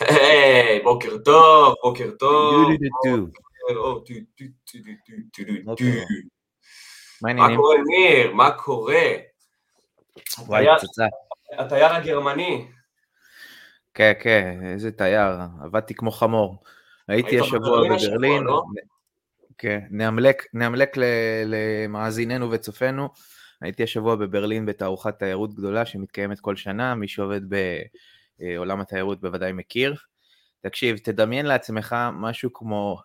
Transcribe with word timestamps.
היי, 0.00 0.80
בוקר 0.82 1.18
טוב, 1.24 1.74
בוקר 1.82 2.10
טוב. 2.18 2.66
מה? 7.22 7.56
קורה 7.56 7.76
ניר? 7.86 8.32
מה 8.32 8.50
קורה? 8.50 9.02
וואי, 10.46 10.60
התייר- 10.62 10.78
פצצה. 10.78 11.04
התייר 11.58 11.86
הגרמני. 11.94 12.68
כן, 13.94 14.12
כן, 14.20 14.60
איזה 14.72 14.92
תייר, 14.92 15.32
עבדתי 15.64 15.94
כמו 15.94 16.10
חמור. 16.10 16.62
הייתי 17.08 17.30
היית 17.30 17.42
השבוע 17.42 17.58
בברלין 17.58 17.92
השבוע, 17.92 18.14
בברלין, 18.16 18.42
לא? 18.42 18.62
כן, 19.58 19.80
נאמלק, 19.90 20.42
נאמלק 20.54 20.96
למאזיננו 21.46 22.50
וצופינו. 22.50 23.08
הייתי 23.60 23.82
השבוע 23.82 24.16
בברלין 24.16 24.66
בתערוכת 24.66 25.18
תיירות 25.18 25.54
גדולה 25.54 25.86
שמתקיימת 25.86 26.40
כל 26.40 26.56
שנה, 26.56 26.94
מי 26.94 27.08
שעובד 27.08 27.40
בעולם 28.38 28.80
התיירות 28.80 29.20
בוודאי 29.20 29.52
מכיר. 29.52 29.94
תקשיב, 30.60 30.98
תדמיין 30.98 31.46
לעצמך 31.46 31.96
משהו 32.12 32.52
כמו 32.52 33.00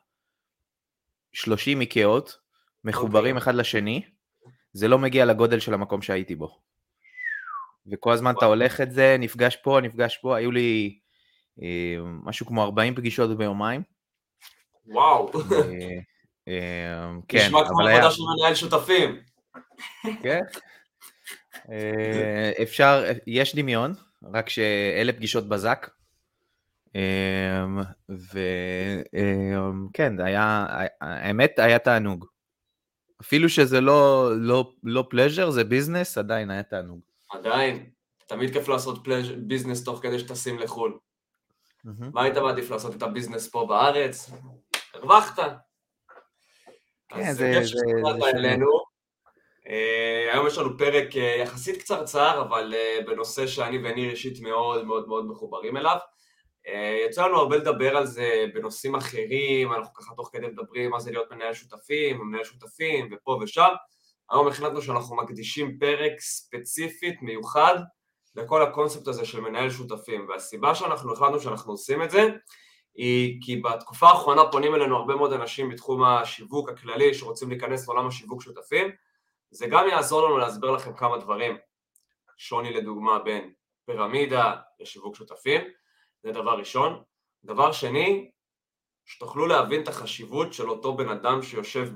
30 1.33 1.81
איקאות, 1.81 2.37
מחוברים 2.83 3.37
אחד 3.37 3.55
לשני, 3.55 4.01
זה 4.73 4.87
לא 4.87 4.99
מגיע 4.99 5.25
לגודל 5.25 5.59
של 5.59 5.73
המקום 5.73 6.01
שהייתי 6.01 6.35
בו. 6.35 6.59
וכל 7.91 8.13
הזמן 8.13 8.33
אתה 8.37 8.45
הולך 8.45 8.81
את 8.81 8.91
זה, 8.91 9.15
נפגש 9.19 9.55
פה, 9.55 9.79
נפגש 9.83 10.17
פה, 10.17 10.37
היו 10.37 10.51
לי 10.51 10.99
אה, 11.61 11.97
משהו 12.23 12.45
כמו 12.45 12.63
40 12.63 12.95
פגישות 12.95 13.37
ביומיים. 13.37 13.81
וואו. 14.85 15.31
אה, 15.51 15.57
אה, 15.57 15.99
כן, 17.27 17.37
נשמע 17.37 17.67
כמו 17.67 17.79
אבל 17.81 17.87
היה, 17.87 17.97
עבודה 17.97 18.11
של 18.15 18.21
מנהל 18.39 18.55
שותפים. 18.55 19.19
כן. 20.23 20.39
אה, 21.71 22.51
אפשר, 22.63 23.03
יש 23.27 23.55
דמיון, 23.55 23.93
רק 24.33 24.49
שאלו 24.49 25.13
פגישות 25.13 25.49
בזק. 25.49 25.89
וכן, 28.09 30.19
היה, 30.19 30.65
האמת 31.01 31.59
היה 31.59 31.79
תענוג. 31.79 32.25
אפילו 33.21 33.49
שזה 33.49 33.81
לא, 33.81 34.29
לא, 34.35 34.73
לא 34.83 35.07
pleasure, 35.09 35.49
זה 35.49 35.63
business, 35.63 36.17
עדיין 36.17 36.51
היה 36.51 36.63
תענוג. 36.63 36.99
עדיין, 37.31 37.89
תמיד 38.27 38.53
כיף 38.53 38.67
לעשות 38.67 39.05
plea- 39.05 39.31
business 39.37 39.83
תוך 39.83 39.99
כדי 40.01 40.19
שטסים 40.19 40.59
לחו"ל. 40.59 40.97
מה 42.13 42.23
היית 42.23 42.37
מעדיף 42.37 42.71
לעשות 42.71 42.95
את 42.95 43.03
ה 43.03 43.08
business 43.08 43.49
פה 43.49 43.65
בארץ? 43.69 44.31
הרווחת. 44.93 45.39
אז 47.13 47.37
זה- 47.37 47.53
כיף 47.59 47.67
שונה. 47.67 48.29
אלינו. 48.29 48.67
היום 50.33 50.47
יש 50.47 50.57
לנו 50.57 50.77
פרק 50.77 51.17
אה, 51.17 51.35
יחסית 51.39 51.77
קצרצר, 51.81 52.41
אבל 52.41 52.73
אה, 52.75 52.99
בנושא 53.07 53.47
שאני 53.47 53.77
וניר 53.77 54.11
אישית 54.11 54.39
מאוד 54.41 54.85
מאוד 54.85 55.07
מאוד 55.07 55.25
מחוברים 55.25 55.77
אליו. 55.77 55.97
אה, 56.67 57.05
יצא 57.09 57.27
לנו 57.27 57.37
הרבה 57.37 57.57
לדבר 57.57 57.97
על 57.97 58.05
זה 58.05 58.45
בנושאים 58.53 58.95
אחרים, 58.95 59.73
אנחנו 59.73 59.93
ככה 59.93 60.15
תוך 60.15 60.29
כדי 60.33 60.47
מדברים 60.47 60.89
מה 60.91 60.99
זה 60.99 61.11
להיות 61.11 61.31
מנהל 61.31 61.53
שותפים, 61.53 62.19
ומנהל 62.21 62.43
שותפים, 62.43 63.09
ופה 63.11 63.39
ושם. 63.41 63.69
היום 64.31 64.47
החלטנו 64.47 64.81
שאנחנו 64.81 65.15
מקדישים 65.15 65.77
פרק 65.79 66.19
ספציפית, 66.19 67.21
מיוחד, 67.21 67.75
לכל 68.35 68.61
הקונספט 68.61 69.07
הזה 69.07 69.25
של 69.25 69.39
מנהל 69.39 69.69
שותפים, 69.69 70.29
והסיבה 70.29 70.75
שאנחנו 70.75 71.13
החלטנו 71.13 71.39
שאנחנו 71.39 71.71
עושים 71.73 72.03
את 72.03 72.11
זה, 72.11 72.29
היא 72.95 73.41
כי 73.41 73.61
בתקופה 73.61 74.07
האחרונה 74.07 74.41
פונים 74.51 74.75
אלינו 74.75 74.97
הרבה 74.97 75.15
מאוד 75.15 75.33
אנשים 75.33 75.69
בתחום 75.69 76.03
השיווק 76.03 76.69
הכללי 76.69 77.13
שרוצים 77.13 77.49
להיכנס 77.49 77.87
לעולם 77.87 78.07
השיווק 78.07 78.41
שותפים, 78.41 78.91
זה 79.49 79.67
גם 79.67 79.87
יעזור 79.87 80.27
לנו 80.27 80.37
להסביר 80.37 80.71
לכם 80.71 80.93
כמה 80.93 81.17
דברים, 81.17 81.57
שוני 82.37 82.73
לדוגמה 82.73 83.19
בין 83.19 83.53
פירמידה 83.85 84.55
לשיווק 84.79 85.15
שותפים, 85.15 85.61
זה 86.23 86.31
דבר 86.31 86.57
ראשון. 86.57 87.03
דבר 87.43 87.71
שני, 87.71 88.31
שתוכלו 89.05 89.47
להבין 89.47 89.83
את 89.83 89.87
החשיבות 89.87 90.53
של 90.53 90.69
אותו 90.69 90.93
בן 90.93 91.09
אדם 91.09 91.41
שיושב 91.41 91.89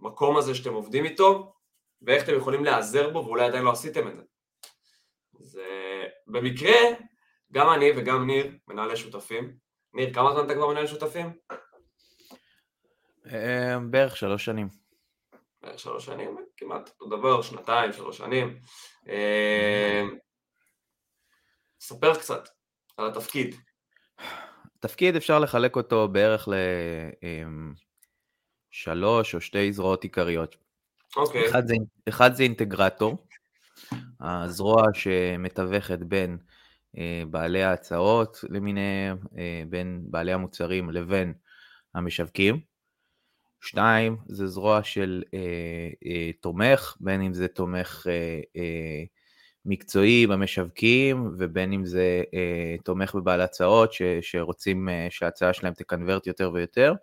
במקום 0.00 0.36
הזה 0.36 0.54
שאתם 0.54 0.74
עובדים 0.74 1.04
איתו, 1.04 1.52
ואיך 2.02 2.24
אתם 2.24 2.36
יכולים 2.36 2.64
להיעזר 2.64 3.10
בו 3.10 3.24
ואולי 3.24 3.44
עדיין 3.44 3.64
לא 3.64 3.70
עשיתם 3.70 4.08
את 4.08 4.16
זה. 4.16 4.22
זה 5.38 5.66
במקרה, 6.26 6.76
גם 7.52 7.72
אני 7.72 7.90
וגם 7.96 8.26
ניר 8.26 8.58
מנהלי 8.68 8.96
שותפים. 8.96 9.56
ניר, 9.94 10.14
כמה 10.14 10.32
זמן 10.32 10.44
אתה 10.44 10.54
כבר 10.54 10.68
מנהל 10.68 10.86
שותפים? 10.86 11.32
אה, 13.32 13.78
בערך 13.90 14.16
שלוש 14.16 14.44
שנים. 14.44 14.68
בערך 15.62 15.78
שלוש 15.78 16.04
שנים, 16.04 16.36
כמעט 16.56 16.88
אותו 16.88 17.16
דבר, 17.16 17.42
שנתיים, 17.42 17.92
שלוש 17.92 18.18
שנים. 18.18 18.58
אה, 19.08 20.02
ספר 21.80 22.14
קצת 22.14 22.48
על 22.96 23.06
התפקיד. 23.06 23.56
תפקיד 24.80 25.16
אפשר 25.16 25.38
לחלק 25.38 25.76
אותו 25.76 26.08
בערך 26.08 26.48
לשלוש 28.72 29.34
או 29.34 29.40
שתי 29.40 29.72
זרועות 29.72 30.02
עיקריות. 30.02 30.56
אוקיי, 31.16 31.50
אחד 31.50 31.66
זה, 31.66 31.74
אחד 32.08 32.34
זה 32.34 32.42
אינטגרטור, 32.42 33.26
הזרוע 34.20 34.82
שמתווכת 34.94 35.98
בין 35.98 36.38
בעלי 37.30 37.62
ההצעות 37.62 38.44
למיניהם, 38.50 39.18
אה, 39.38 39.62
בין 39.68 40.02
בעלי 40.10 40.32
המוצרים 40.32 40.90
לבין 40.90 41.32
המשווקים. 41.94 42.60
שתיים, 43.60 44.16
זה 44.26 44.46
זרוע 44.46 44.82
של 44.82 45.22
אה, 45.34 45.38
אה, 46.06 46.30
תומך, 46.40 46.96
בין 47.00 47.22
אם 47.22 47.34
זה 47.34 47.48
תומך 47.48 48.06
אה, 48.10 48.40
אה, 48.56 49.02
מקצועי 49.64 50.26
במשווקים, 50.26 51.30
ובין 51.38 51.72
אם 51.72 51.84
זה 51.84 52.22
אה, 52.34 52.76
תומך 52.84 53.14
בבעלי 53.14 53.42
הצעות 53.42 53.92
ש, 53.92 54.02
שרוצים 54.20 54.88
אה, 54.88 55.06
שההצעה 55.10 55.52
שלהם 55.52 55.74
תקנברט 55.74 56.26
יותר 56.26 56.50
ויותר. 56.54 56.94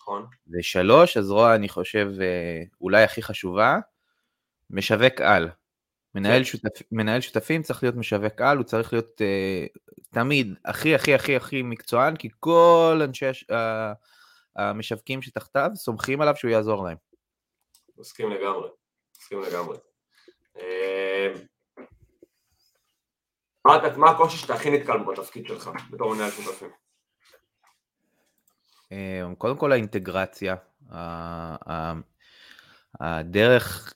נכון. 0.00 0.26
ושלוש, 0.58 1.16
הזרוע, 1.16 1.54
אני 1.54 1.68
חושב, 1.68 2.10
אה, 2.20 2.62
אולי 2.80 3.02
הכי 3.02 3.22
חשובה, 3.22 3.78
משווק 4.70 5.20
על. 5.20 5.48
מנהל, 6.18 6.38
כן. 6.38 6.44
שותפ, 6.44 6.82
מנהל 6.92 7.20
שותפים 7.20 7.62
צריך 7.62 7.82
להיות 7.82 7.94
משווק 7.96 8.40
על, 8.40 8.56
הוא 8.56 8.64
צריך 8.64 8.92
להיות 8.92 9.22
אה, 9.22 9.66
תמיד 10.10 10.54
הכי 10.64 10.94
הכי 10.94 11.14
הכי 11.14 11.36
הכי 11.36 11.62
מקצוען, 11.62 12.16
כי 12.16 12.28
כל 12.40 13.00
אנשי 13.04 13.26
ה- 13.54 13.92
המשווקים 14.56 15.22
שתחתיו 15.22 15.70
סומכים 15.74 16.20
עליו 16.20 16.36
שהוא 16.36 16.50
יעזור 16.50 16.84
להם. 16.84 16.96
מסכים 17.98 18.30
לגמרי, 18.30 18.68
מסכים 19.18 19.42
לגמרי. 19.42 19.76
אה, 20.58 21.32
מה 23.64 23.78
מה 23.96 24.10
הקושי 24.10 24.36
שאתה 24.36 24.54
הכי 24.54 24.70
נתקל 24.70 24.98
בו 24.98 25.12
בתפקיד 25.12 25.46
שלך 25.46 25.70
בתור 25.90 26.14
מנהל 26.14 26.30
שותפים? 26.30 26.70
אה, 28.92 29.22
קודם 29.38 29.56
כל 29.56 29.72
האינטגרציה, 29.72 30.56
הדרך 33.00 33.94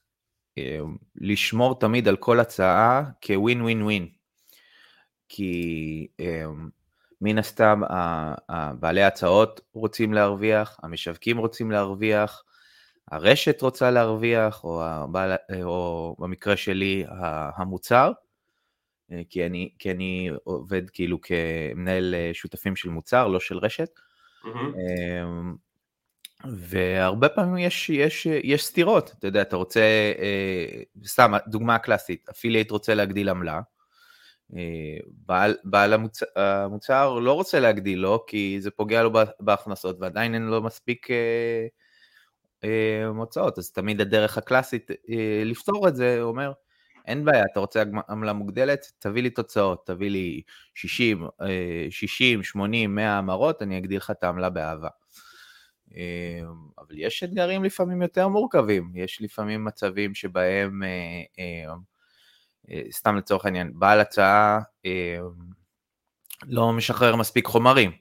לשמור 1.16 1.80
תמיד 1.80 2.08
על 2.08 2.16
כל 2.16 2.40
הצעה 2.40 3.04
כווין 3.22 3.62
ווין 3.62 3.82
ווין. 3.82 4.08
כי 5.28 6.06
אה, 6.20 6.44
מן 7.20 7.38
הסתם 7.38 7.80
בעלי 8.80 9.02
ההצעות 9.02 9.60
רוצים 9.72 10.12
להרוויח, 10.12 10.80
המשווקים 10.82 11.38
רוצים 11.38 11.70
להרוויח, 11.70 12.42
הרשת 13.10 13.62
רוצה 13.62 13.90
להרוויח, 13.90 14.64
או, 14.64 14.84
הבעל, 14.84 15.32
או 15.64 16.16
במקרה 16.18 16.56
שלי 16.56 17.04
המוצר, 17.56 18.12
אה, 19.12 19.22
כי 19.28 19.46
אני, 19.46 19.70
כי 19.78 19.90
אני 19.90 20.30
עובד 20.44 20.90
כאילו 20.90 21.18
כמנהל 21.20 22.14
אה, 22.14 22.30
שותפים 22.32 22.76
של 22.76 22.88
מוצר, 22.88 23.28
לא 23.28 23.40
של 23.40 23.58
רשת. 23.58 23.90
מהמם. 24.44 25.56
והרבה 26.44 27.28
פעמים 27.28 27.58
יש, 27.58 27.90
יש, 27.90 28.26
יש 28.26 28.64
סתירות, 28.66 29.12
אתה 29.18 29.26
יודע, 29.26 29.42
אתה 29.42 29.56
רוצה, 29.56 29.80
אה, 30.18 30.82
סתם, 31.06 31.32
דוגמה 31.48 31.78
קלאסית, 31.78 32.28
אפילייט 32.28 32.70
רוצה 32.70 32.94
להגדיל 32.94 33.28
עמלה, 33.28 33.60
אה, 34.56 34.60
בעל, 35.26 35.56
בעל 35.64 35.92
המוצר, 35.92 36.26
המוצר 36.36 37.18
לא 37.18 37.32
רוצה 37.32 37.60
להגדיל 37.60 37.98
לו, 37.98 38.24
כי 38.26 38.56
זה 38.60 38.70
פוגע 38.70 39.02
לו 39.02 39.12
בה- 39.12 39.24
בהכנסות, 39.40 39.96
ועדיין 40.00 40.34
אין 40.34 40.42
לו 40.42 40.62
מספיק 40.62 41.10
אה, 41.10 41.66
אה, 42.64 43.06
הוצאות, 43.06 43.58
אז 43.58 43.70
תמיד 43.70 44.00
הדרך 44.00 44.38
הקלאסית 44.38 44.90
לפתור 45.44 45.88
את 45.88 45.96
זה, 45.96 46.20
הוא 46.20 46.28
אומר, 46.30 46.52
אין 47.06 47.24
בעיה, 47.24 47.44
אתה 47.52 47.60
רוצה 47.60 47.82
עמ- 47.82 48.10
עמלה 48.10 48.32
מוגדלת, 48.32 48.92
תביא 48.98 49.22
לי 49.22 49.30
תוצאות, 49.30 49.86
תביא 49.86 50.10
לי 50.10 50.42
60, 50.74 51.26
אה, 51.42 51.86
60, 51.90 52.42
80, 52.42 52.94
100 52.94 53.18
המרות, 53.18 53.62
אני 53.62 53.78
אגדיל 53.78 53.96
לך 53.96 54.10
את 54.10 54.24
העמלה 54.24 54.50
באהבה. 54.50 54.88
אה, 55.96 56.40
אבל 56.78 56.98
יש 56.98 57.22
אתגרים 57.22 57.64
לפעמים 57.64 58.02
יותר 58.02 58.28
מורכבים, 58.28 58.92
יש 58.94 59.22
לפעמים 59.22 59.64
מצבים 59.64 60.14
שבהם, 60.14 60.82
אה, 60.82 60.88
אה, 61.38 61.74
אה, 62.70 62.82
סתם 62.90 63.16
לצורך 63.16 63.44
העניין, 63.44 63.72
בעל 63.78 64.00
הצעה 64.00 64.60
אה, 64.86 65.18
לא 66.46 66.72
משחרר 66.72 67.16
מספיק 67.16 67.46
חומרים, 67.46 67.92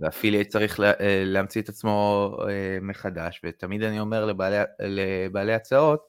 ואפילייט 0.00 0.48
צריך 0.48 0.80
לה, 0.80 0.90
אה, 0.90 1.22
להמציא 1.26 1.62
את 1.62 1.68
עצמו 1.68 2.36
מחדש, 2.82 3.40
ותמיד 3.44 3.82
אני 3.82 4.00
אומר 4.00 4.26
לבעלי, 4.26 4.56
לבעלי 4.78 5.54
הצעות, 5.54 6.00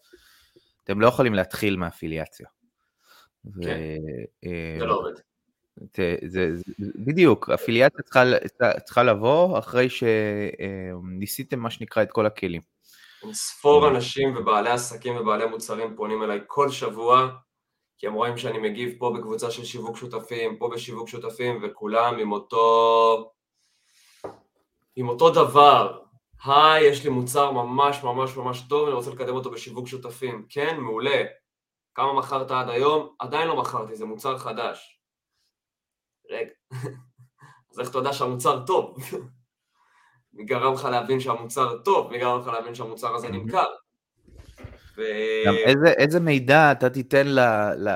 אתם 0.83 1.01
לא 1.01 1.07
יכולים 1.07 1.33
להתחיל 1.33 1.75
מאפיליאציה. 1.75 2.47
כן, 3.61 3.79
זה 4.79 4.85
לא 4.85 4.93
עובד. 4.95 5.32
זה, 5.77 6.15
זה, 6.27 6.55
זה, 6.55 6.91
בדיוק, 6.95 7.49
אפיליאציה 7.49 8.01
צריכה, 8.01 8.23
צריכה 8.85 9.03
לבוא 9.03 9.59
אחרי 9.59 9.87
שניסיתם 9.89 11.59
מה 11.59 11.69
שנקרא 11.69 12.03
את 12.03 12.11
כל 12.11 12.25
הכלים. 12.25 12.61
ספור 13.31 13.87
אנשים 13.87 14.37
ובעלי 14.37 14.69
עסקים 14.69 15.17
ובעלי 15.17 15.45
מוצרים 15.45 15.95
פונים 15.95 16.23
אליי 16.23 16.39
כל 16.47 16.69
שבוע, 16.69 17.29
כי 17.97 18.07
הם 18.07 18.13
רואים 18.13 18.37
שאני 18.37 18.57
מגיב 18.57 18.95
פה 18.99 19.13
בקבוצה 19.17 19.51
של 19.51 19.65
שיווק 19.65 19.97
שותפים, 19.97 20.57
פה 20.57 20.69
בשיווק 20.73 21.09
שותפים, 21.09 21.63
וכולם 21.63 22.17
עם 22.19 22.31
אותו, 22.31 23.31
עם 24.95 25.09
אותו 25.09 25.29
דבר. 25.29 25.99
היי, 26.45 26.87
יש 26.87 27.03
לי 27.03 27.09
מוצר 27.09 27.51
ממש 27.51 28.03
ממש 28.03 28.37
ממש 28.37 28.61
טוב, 28.69 28.87
אני 28.87 28.95
רוצה 28.95 29.11
לקדם 29.11 29.35
אותו 29.35 29.51
בשיווק 29.51 29.87
שותפים. 29.87 30.45
כן, 30.49 30.77
מעולה. 30.79 31.23
כמה 31.95 32.13
מכרת 32.13 32.51
עד 32.51 32.69
היום? 32.69 33.15
עדיין 33.19 33.47
לא 33.47 33.57
מכרתי, 33.57 33.95
זה 33.95 34.05
מוצר 34.05 34.37
חדש. 34.37 35.02
רגע, 36.29 36.51
אז 37.71 37.79
איך 37.79 37.89
אתה 37.89 37.97
יודע 37.97 38.13
שהמוצר 38.13 38.65
טוב? 38.65 38.97
מי 40.33 40.45
גרם 40.45 40.73
לך 40.73 40.85
להבין 40.85 41.19
שהמוצר 41.19 41.77
טוב? 41.77 42.11
מי 42.11 42.19
גרם 42.19 42.39
לך 42.39 42.47
להבין 42.47 42.75
שהמוצר 42.75 43.15
הזה 43.15 43.29
נמכר? 43.29 43.65
ו... 44.97 45.01
גם 45.45 45.53
איזה, 45.65 45.87
איזה 45.87 46.19
מידע 46.19 46.71
אתה 46.71 46.89
תיתן 46.89 47.27
ל... 47.27 47.39
ל... 47.77 47.89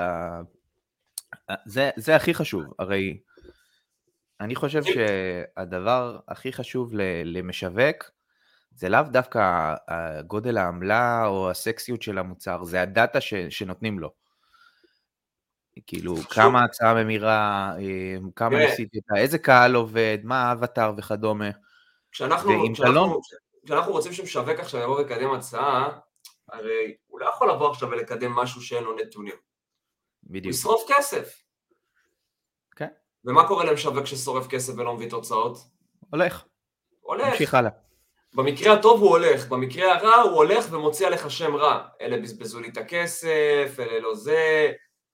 זה, 1.66 1.90
זה 1.96 2.16
הכי 2.16 2.34
חשוב, 2.34 2.64
הרי 2.80 3.18
אני 4.42 4.56
חושב 4.56 4.82
שהדבר 4.84 6.20
הכי 6.28 6.54
חשוב 6.54 6.92
למשווק 7.26 8.12
זה 8.72 8.90
לאו 8.90 9.02
דווקא 9.12 9.74
גודל 10.28 10.58
העמלה 10.58 11.26
או 11.26 11.50
הסקסיות 11.50 12.02
של 12.02 12.18
המוצר, 12.18 12.64
זה 12.64 12.82
הדאטה 12.82 13.22
ש, 13.22 13.34
שנותנים 13.34 14.00
לו. 14.00 14.14
כאילו, 15.88 16.16
חשוב. 16.16 16.28
כמה 16.28 16.64
הצעה 16.64 16.94
ממירה, 16.94 17.72
אה, 17.80 18.16
כמה 18.36 18.58
ניסית 18.58 18.90
איזה 19.16 19.38
קהל 19.38 19.76
עובד, 19.76 20.18
מה 20.24 20.50
האבטר 20.50 20.92
וכדומה. 20.98 21.50
כשאנחנו, 22.12 22.74
כשאנחנו, 22.74 22.94
לא... 22.94 23.20
כשאנחנו 23.66 23.92
רוצים 23.92 24.14
שמשווק 24.14 24.60
עכשיו 24.60 24.82
יבוא 24.82 24.98
ויקדם 24.98 25.32
הצעה, 25.32 26.00
הרי 26.50 26.96
הוא 27.08 27.20
לא 27.20 27.30
יכול 27.30 27.52
לבוא 27.52 27.72
עכשיו 27.72 27.90
ולקדם 27.90 28.32
משהו 28.32 28.62
שאין 28.62 28.84
לו 28.84 28.96
נתונים. 28.96 29.36
בדיוק. 30.24 30.46
הוא 30.46 30.50
ישרוף 30.50 30.84
כסף. 30.88 31.44
כן. 32.76 32.88
ומה 33.26 33.48
קורה 33.48 33.66
למשווק 33.66 34.06
ששורף 34.06 34.48
כסף 34.48 34.74
ולא 34.78 34.96
מביא 34.96 35.10
תוצאות? 35.10 35.58
הולך. 36.10 36.44
הולך. 37.02 37.28
נמשיך 37.28 37.54
הלאה. 37.54 37.72
במקרה 38.34 38.74
הטוב 38.74 39.02
הוא 39.02 39.10
הולך, 39.10 39.48
במקרה 39.48 39.96
הרע 39.96 40.16
הוא 40.16 40.32
הולך 40.32 40.66
ומוציא 40.72 41.08
עליך 41.08 41.32
שם 41.32 41.56
רע. 41.56 41.88
אלה 42.02 42.18
בזבזו 42.18 42.60
לי 42.60 42.70
את 42.70 42.78
הכסף, 42.78 43.76
אלה 43.80 44.00
לא 44.00 44.16
זה, 44.16 44.72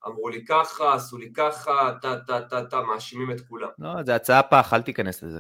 אמרו 0.07 0.29
לי 0.29 0.45
ככה, 0.45 0.94
עשו 0.94 1.17
לי 1.17 1.33
ככה, 1.33 1.94
טה 2.01 2.15
טה 2.27 2.41
טה 2.41 2.65
טה, 2.65 2.81
מאשימים 2.81 3.31
את 3.31 3.41
כולם. 3.41 3.69
לא, 3.79 4.03
זה 4.05 4.15
הצעה 4.15 4.44
פח, 4.44 4.73
אל 4.73 4.81
תיכנס 4.81 5.23
לזה. 5.23 5.39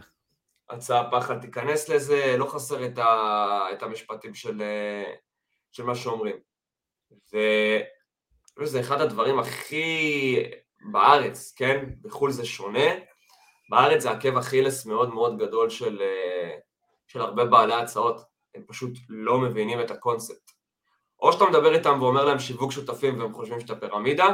הצעה 0.69 1.11
פח, 1.11 1.31
אל 1.31 1.39
תיכנס 1.39 1.89
לזה, 1.89 2.35
לא 2.37 2.45
חסר 2.45 2.85
את, 2.85 2.97
ה, 2.97 3.65
את 3.73 3.83
המשפטים 3.83 4.33
של, 4.33 4.63
של 5.71 5.83
מה 5.83 5.95
שאומרים. 5.95 6.35
וזה 8.59 8.79
אחד 8.79 9.01
הדברים 9.01 9.39
הכי 9.39 10.35
בארץ, 10.91 11.53
כן? 11.55 11.85
בחו"ל 12.01 12.31
זה 12.31 12.45
שונה. 12.45 12.89
בארץ 13.69 14.01
זה 14.03 14.11
עקב 14.11 14.37
אכילס 14.37 14.85
מאוד 14.85 15.13
מאוד 15.13 15.37
גדול 15.37 15.69
של, 15.69 16.01
של 17.07 17.21
הרבה 17.21 17.45
בעלי 17.45 17.73
הצעות. 17.73 18.21
הם 18.55 18.63
פשוט 18.67 18.91
לא 19.09 19.39
מבינים 19.39 19.81
את 19.81 19.91
הקונספט. 19.91 20.51
או 21.19 21.33
שאתה 21.33 21.45
מדבר 21.45 21.73
איתם 21.73 22.01
ואומר 22.01 22.25
להם 22.25 22.39
שיווק 22.39 22.71
שותפים 22.71 23.19
והם 23.19 23.33
חושבים 23.33 23.59
שאתה 23.59 23.75
פירמידה, 23.75 24.27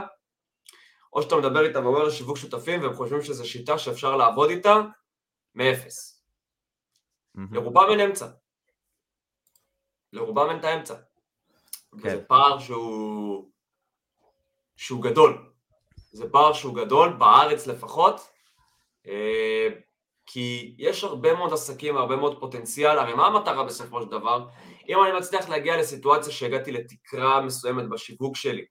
או 1.13 1.21
שאתה 1.21 1.35
מדבר 1.35 1.65
איתם 1.65 1.85
ואומר 1.85 1.99
להם 1.99 2.11
שיווק 2.11 2.37
שותפים 2.37 2.81
והם 2.81 2.93
חושבים 2.93 3.21
שזו 3.21 3.49
שיטה 3.49 3.77
שאפשר 3.77 4.15
לעבוד 4.15 4.49
איתה 4.49 4.81
מאפס. 5.55 6.23
Mm-hmm. 7.37 7.41
לרובם 7.51 7.85
אין 7.91 7.99
אמצע. 7.99 8.27
לרובם 10.13 10.49
אין 10.49 10.59
את 10.59 10.63
האמצע. 10.63 10.95
כן. 10.95 12.07
וזה 12.07 12.23
פער 12.27 12.59
שהוא... 12.59 13.49
שהוא 14.77 15.03
גדול. 15.03 15.51
זה 16.11 16.29
פער 16.29 16.53
שהוא 16.53 16.75
גדול, 16.75 17.13
בארץ 17.13 17.67
לפחות, 17.67 18.29
אה, 19.07 19.67
כי 20.25 20.75
יש 20.77 21.03
הרבה 21.03 21.33
מאוד 21.33 21.53
עסקים, 21.53 21.97
הרבה 21.97 22.15
מאוד 22.15 22.39
פוטנציאל, 22.39 22.99
הרי 22.99 23.13
מה 23.13 23.27
המטרה 23.27 23.63
בסופו 23.63 24.01
של 24.01 24.09
דבר? 24.09 24.47
אם 24.89 25.03
אני 25.03 25.17
מצליח 25.17 25.49
להגיע 25.49 25.77
לסיטואציה 25.77 26.33
שהגעתי 26.33 26.71
לתקרה 26.71 27.41
מסוימת 27.41 27.89
בשיווק 27.89 28.35
שלי, 28.35 28.65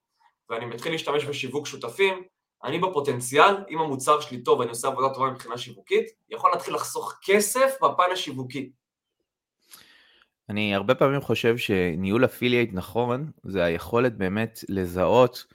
ואני 0.51 0.67
מתחיל 0.67 0.93
להשתמש 0.93 1.25
בשיווק 1.25 1.67
שותפים, 1.67 2.23
אני 2.65 2.79
בפוטנציאל, 2.79 3.55
אם 3.71 3.79
המוצר 3.79 4.21
שלי 4.21 4.43
טוב 4.43 4.59
ואני 4.59 4.71
עושה 4.71 4.89
עבודה 4.89 5.15
טובה 5.15 5.31
מבחינה 5.31 5.59
שיווקית, 5.59 6.07
יכול 6.31 6.51
להתחיל 6.51 6.75
לחסוך 6.75 7.19
כסף 7.25 7.77
בפן 7.83 8.13
השיווקי. 8.13 8.71
אני 10.49 10.75
הרבה 10.75 10.95
פעמים 10.95 11.21
חושב 11.21 11.57
שניהול 11.57 12.25
אפילייט 12.25 12.71
נכון, 12.73 13.31
זה 13.45 13.65
היכולת 13.65 14.17
באמת 14.17 14.59
לזהות 14.69 15.47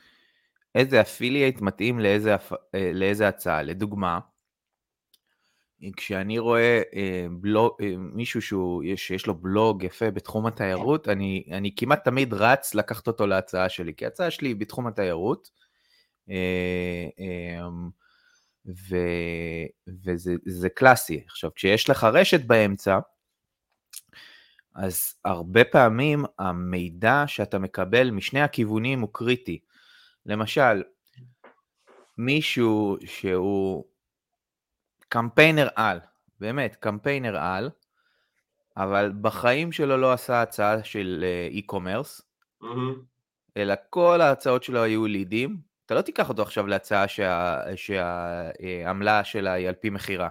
איזה 0.76 1.02
אפילייט 1.02 1.62
מתאים 1.62 2.00
לאיזה, 2.00 2.36
אה, 2.76 2.92
לאיזה 2.94 3.28
הצעה. 3.28 3.64
לדוגמה, 3.64 4.20
כשאני 5.98 6.40
רואה 6.40 6.82
אה, 6.96 7.26
בלוג, 7.32 7.72
אה, 7.82 7.94
מישהו 7.98 8.42
שהוא, 8.42 8.84
שיש 8.96 9.28
לו 9.28 9.36
בלוג 9.36 9.84
יפה 9.84 10.12
בתחום 10.12 10.46
התיירות, 10.46 11.08
אני, 11.08 11.44
אני 11.52 11.76
כמעט 11.76 12.06
תמיד 12.06 12.34
רץ 12.34 12.76
לקחת 12.76 13.08
אותו 13.08 13.28
להצעה 13.28 13.70
שלי, 13.70 13.94
כי 13.94 14.06
ההצעה 14.06 14.32
שלי 14.32 14.48
היא 14.48 14.56
בתחום 14.56 14.88
התיירות, 14.88 15.50
אה, 16.30 17.08
אה, 17.20 17.68
ו, 18.68 18.96
וזה 20.46 20.70
קלאסי. 20.70 21.24
עכשיו, 21.28 21.54
כשיש 21.54 21.90
לך 21.90 22.04
רשת 22.04 22.46
באמצע, 22.46 23.00
אז 24.76 25.14
הרבה 25.26 25.64
פעמים 25.64 26.26
המידע 26.40 27.24
שאתה 27.28 27.60
מקבל 27.60 28.12
משני 28.12 28.42
הכיוונים 28.42 29.02
הוא 29.02 29.10
קריטי. 29.12 29.60
למשל, 30.26 30.84
מישהו 32.18 32.98
שהוא 33.06 33.86
קמפיינר 35.14 35.68
על, 35.76 36.00
באמת, 36.40 36.76
קמפיינר 36.76 37.38
על, 37.38 37.70
אבל 38.78 39.12
בחיים 39.22 39.72
שלו 39.72 39.98
לא 39.98 40.14
עשה 40.14 40.42
הצעה 40.42 40.84
של 40.84 41.26
e-commerce, 41.50 42.22
אה, 42.22 42.66
mm-hmm. 42.66 43.00
אלא 43.58 43.74
כל 43.90 44.22
ההצעות 44.22 44.64
שלו 44.64 44.84
היו 44.84 45.06
לידים, 45.06 45.58
אתה 45.86 45.96
לא 45.96 46.02
תיקח 46.02 46.30
אותו 46.30 46.42
עכשיו 46.42 46.68
להצעה 46.68 47.06
שהעמלה 47.76 49.24
שה, 49.24 49.32
שלה 49.32 49.54
היא 49.54 49.68
על 49.68 49.74
פי 49.74 49.90
מכירה. 49.90 50.30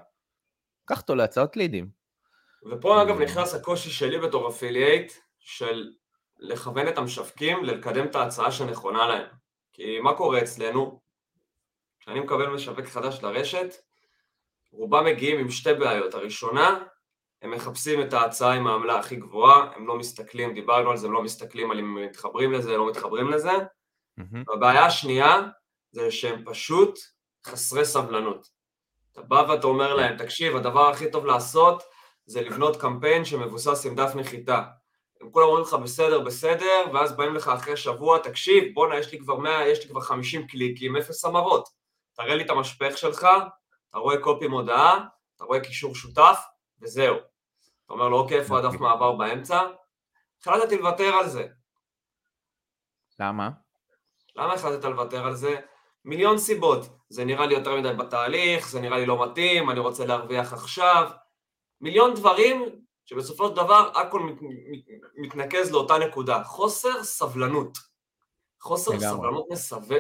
קח 0.85 1.01
אותו 1.01 1.15
להצעות 1.15 1.57
לידים. 1.57 1.89
ופה 2.73 3.03
אגב 3.03 3.21
נכנס 3.21 3.55
הקושי 3.55 3.91
שלי 3.91 4.19
בתור 4.19 4.49
affiliate, 4.49 5.13
של 5.39 5.91
לכוון 6.39 6.89
את 6.89 6.99
המשווקים 6.99 7.65
ללקדם 7.65 8.07
את 8.07 8.15
ההצעה 8.15 8.53
שנכונה 8.53 9.07
להם. 9.07 9.27
כי 9.73 10.01
מה 10.01 10.15
קורה 10.15 10.43
אצלנו? 10.43 11.01
כשאני 12.01 12.21
מקבל 12.21 12.47
משווק 12.47 12.87
חדש 12.87 13.23
לרשת, 13.23 13.75
רובם 14.73 15.05
מגיעים 15.05 15.39
עם 15.39 15.51
שתי 15.51 15.75
בעיות. 15.75 16.15
הראשונה, 16.15 16.79
הם 17.43 17.51
מחפשים 17.51 18.03
את 18.03 18.13
ההצעה 18.13 18.55
עם 18.55 18.67
העמלה 18.67 18.99
הכי 18.99 19.17
גבוהה, 19.17 19.71
הם 19.77 19.87
לא 19.87 19.99
מסתכלים, 19.99 20.55
דיברנו 20.55 20.91
על 20.91 20.97
זה, 20.97 21.07
הם 21.07 21.13
לא 21.13 21.23
מסתכלים 21.23 21.71
על 21.71 21.79
אם 21.79 21.85
הם 21.85 22.05
מתחברים 22.05 22.53
לזה, 22.53 22.77
לא 22.77 22.89
מתחברים 22.89 23.31
לזה. 23.31 23.51
Mm-hmm. 23.51 24.45
והבעיה 24.47 24.87
השנייה, 24.87 25.41
זה 25.91 26.11
שהם 26.11 26.43
פשוט 26.45 26.99
חסרי 27.47 27.85
סבלנות. 27.85 28.47
אתה 29.13 29.23
בא 29.23 29.45
ואתה 29.49 29.67
אומר 29.67 29.95
להם, 29.95 30.17
תקשיב, 30.17 30.57
הדבר 30.57 30.91
הכי 30.91 31.11
טוב 31.11 31.27
לעשות 31.27 31.83
זה 32.27 32.43
לבנות 32.43 32.81
קמפיין 32.81 33.25
שמבוסס 33.25 33.87
עם 33.87 33.95
דף 33.95 34.13
נחיתה. 34.15 34.63
הם 35.21 35.31
כולם 35.31 35.47
אומרים 35.47 35.65
לך 35.65 35.75
בסדר, 35.75 36.21
בסדר, 36.21 36.85
ואז 36.93 37.17
באים 37.17 37.35
לך 37.35 37.49
אחרי 37.49 37.77
שבוע, 37.77 38.19
תקשיב, 38.19 38.75
בואנה, 38.75 38.99
יש 38.99 39.13
לי 39.13 39.19
כבר 39.19 39.37
100, 39.37 39.69
יש 39.69 39.83
לי 39.83 39.89
כבר 39.89 40.01
50 40.01 40.47
קליקים, 40.47 40.97
אפס 40.97 41.25
המרות. 41.25 41.69
תראה 42.17 42.35
לי 42.35 42.45
את 42.45 42.51
המשפך 42.51 42.99
שלך, 42.99 43.27
אתה 43.93 44.01
רואה 44.01 44.23
קופי 44.23 44.47
מודעה, 44.47 45.05
אתה 45.37 45.45
רואה 45.45 45.61
קישור 45.61 45.95
שותף, 45.95 46.39
וזהו. 46.81 47.17
אתה 47.17 47.93
אומר 47.93 48.09
לו, 48.09 48.19
אוקיי, 48.19 48.39
איפה 48.39 48.59
הדף 48.59 48.67
אוקיי. 48.67 48.81
מעבר 48.81 49.13
באמצע? 49.13 49.63
החלטתי 50.41 50.77
לוותר 50.77 51.15
על 51.15 51.29
זה. 51.29 51.47
למה? 53.21 53.51
למה 54.37 54.53
החלטת 54.53 54.85
לוותר 54.85 55.27
על 55.27 55.35
זה? 55.35 55.61
מיליון 56.05 56.39
סיבות. 56.39 56.81
זה 57.09 57.25
נראה 57.25 57.47
לי 57.47 57.55
יותר 57.55 57.77
מדי 57.77 57.93
בתהליך, 57.93 58.69
זה 58.69 58.81
נראה 58.81 58.99
לי 58.99 59.07
לא 59.07 59.27
מתאים, 59.27 59.71
אני 59.71 59.81
רוצה 59.81 60.07
להרוויח 60.07 60.53
עכשיו. 60.53 61.11
מיליון 61.81 62.15
דברים 62.15 62.85
שבסופו 63.05 63.49
של 63.49 63.55
דבר 63.55 63.91
הכל 63.95 64.21
מת, 64.21 64.43
מת, 64.43 64.85
מתנקז 65.17 65.73
לאותה 65.73 65.99
נקודה. 65.99 66.45
חוסר 66.45 67.05
סבלנות. 67.05 67.79
חוסר 68.61 69.01
סבלנות 69.01 69.47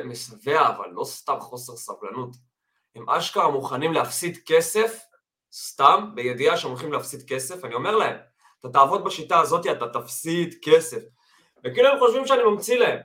משווע, 0.04 0.68
אבל 0.68 0.88
לא 0.90 1.04
סתם 1.04 1.40
חוסר 1.40 1.76
סבלנות. 1.76 2.51
הם 2.96 3.10
אשכרה 3.10 3.50
מוכנים 3.50 3.92
להפסיד 3.92 4.38
כסף 4.46 5.00
סתם, 5.52 6.10
בידיעה 6.14 6.56
שהם 6.56 6.70
הולכים 6.70 6.92
להפסיד 6.92 7.22
כסף, 7.28 7.64
אני 7.64 7.74
אומר 7.74 7.96
להם, 7.96 8.16
אתה 8.60 8.68
תעבוד 8.68 9.04
בשיטה 9.04 9.40
הזאת, 9.40 9.66
אתה 9.66 9.88
תפסיד 9.88 10.54
כסף. 10.62 11.02
וכאילו 11.64 11.88
הם 11.88 11.98
חושבים 11.98 12.26
שאני 12.26 12.42
ממציא 12.42 12.78
להם. 12.78 12.98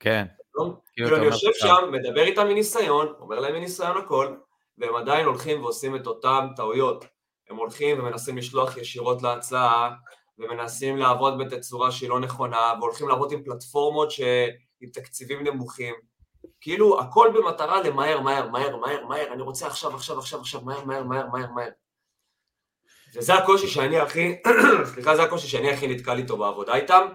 כן. 0.00 0.26
לא? 0.54 0.64
כאילו 0.92 1.16
אני 1.16 1.26
יושב 1.26 1.50
שם, 1.54 1.92
מדבר 1.92 2.22
איתם 2.22 2.48
מניסיון, 2.48 3.14
אומר 3.20 3.40
להם 3.40 3.54
מניסיון 3.54 3.96
הכל, 3.96 4.36
והם 4.78 4.94
עדיין 4.96 5.26
הולכים 5.26 5.62
ועושים 5.62 5.96
את 5.96 6.06
אותם 6.06 6.48
טעויות. 6.56 7.04
הם 7.50 7.56
הולכים 7.56 7.98
ומנסים 7.98 8.38
לשלוח 8.38 8.76
ישירות 8.76 9.22
להצעה, 9.22 9.90
ומנסים 10.38 10.96
לעבוד 10.96 11.38
בתצורה 11.38 11.90
שהיא 11.90 12.10
לא 12.10 12.20
נכונה, 12.20 12.72
והולכים 12.78 13.08
לעבוד 13.08 13.32
עם 13.32 13.42
פלטפורמות 13.44 14.10
ש... 14.10 14.20
עם 14.80 14.90
תקציבים 14.90 15.46
נמוכים. 15.46 15.94
כאילו, 16.60 17.00
הכל 17.00 17.30
במטרה 17.34 17.82
למהר, 17.82 18.20
מהר, 18.20 18.48
מהר, 18.48 18.76
מהר, 18.76 19.06
מהר, 19.06 19.32
אני 19.32 19.42
רוצה 19.42 19.66
עכשיו, 19.66 19.94
עכשיו, 19.94 20.18
עכשיו, 20.18 20.40
עכשיו, 20.40 20.60
מהר, 20.60 20.84
מהר, 20.84 21.04
מהר, 21.04 21.26
מהר, 21.26 21.50
מהר. 21.50 21.70
וזה 23.14 23.34
הקושי 23.34 23.68
שאני 23.68 23.98
הכי, 23.98 24.36
סליחה, 24.94 25.16
זה 25.16 25.22
הקושי 25.22 25.48
שאני 25.48 25.70
הכי 25.70 25.88
נתקל 25.88 26.18
איתו 26.18 26.36
בעבודה 26.36 26.74
איתם, 26.74 27.06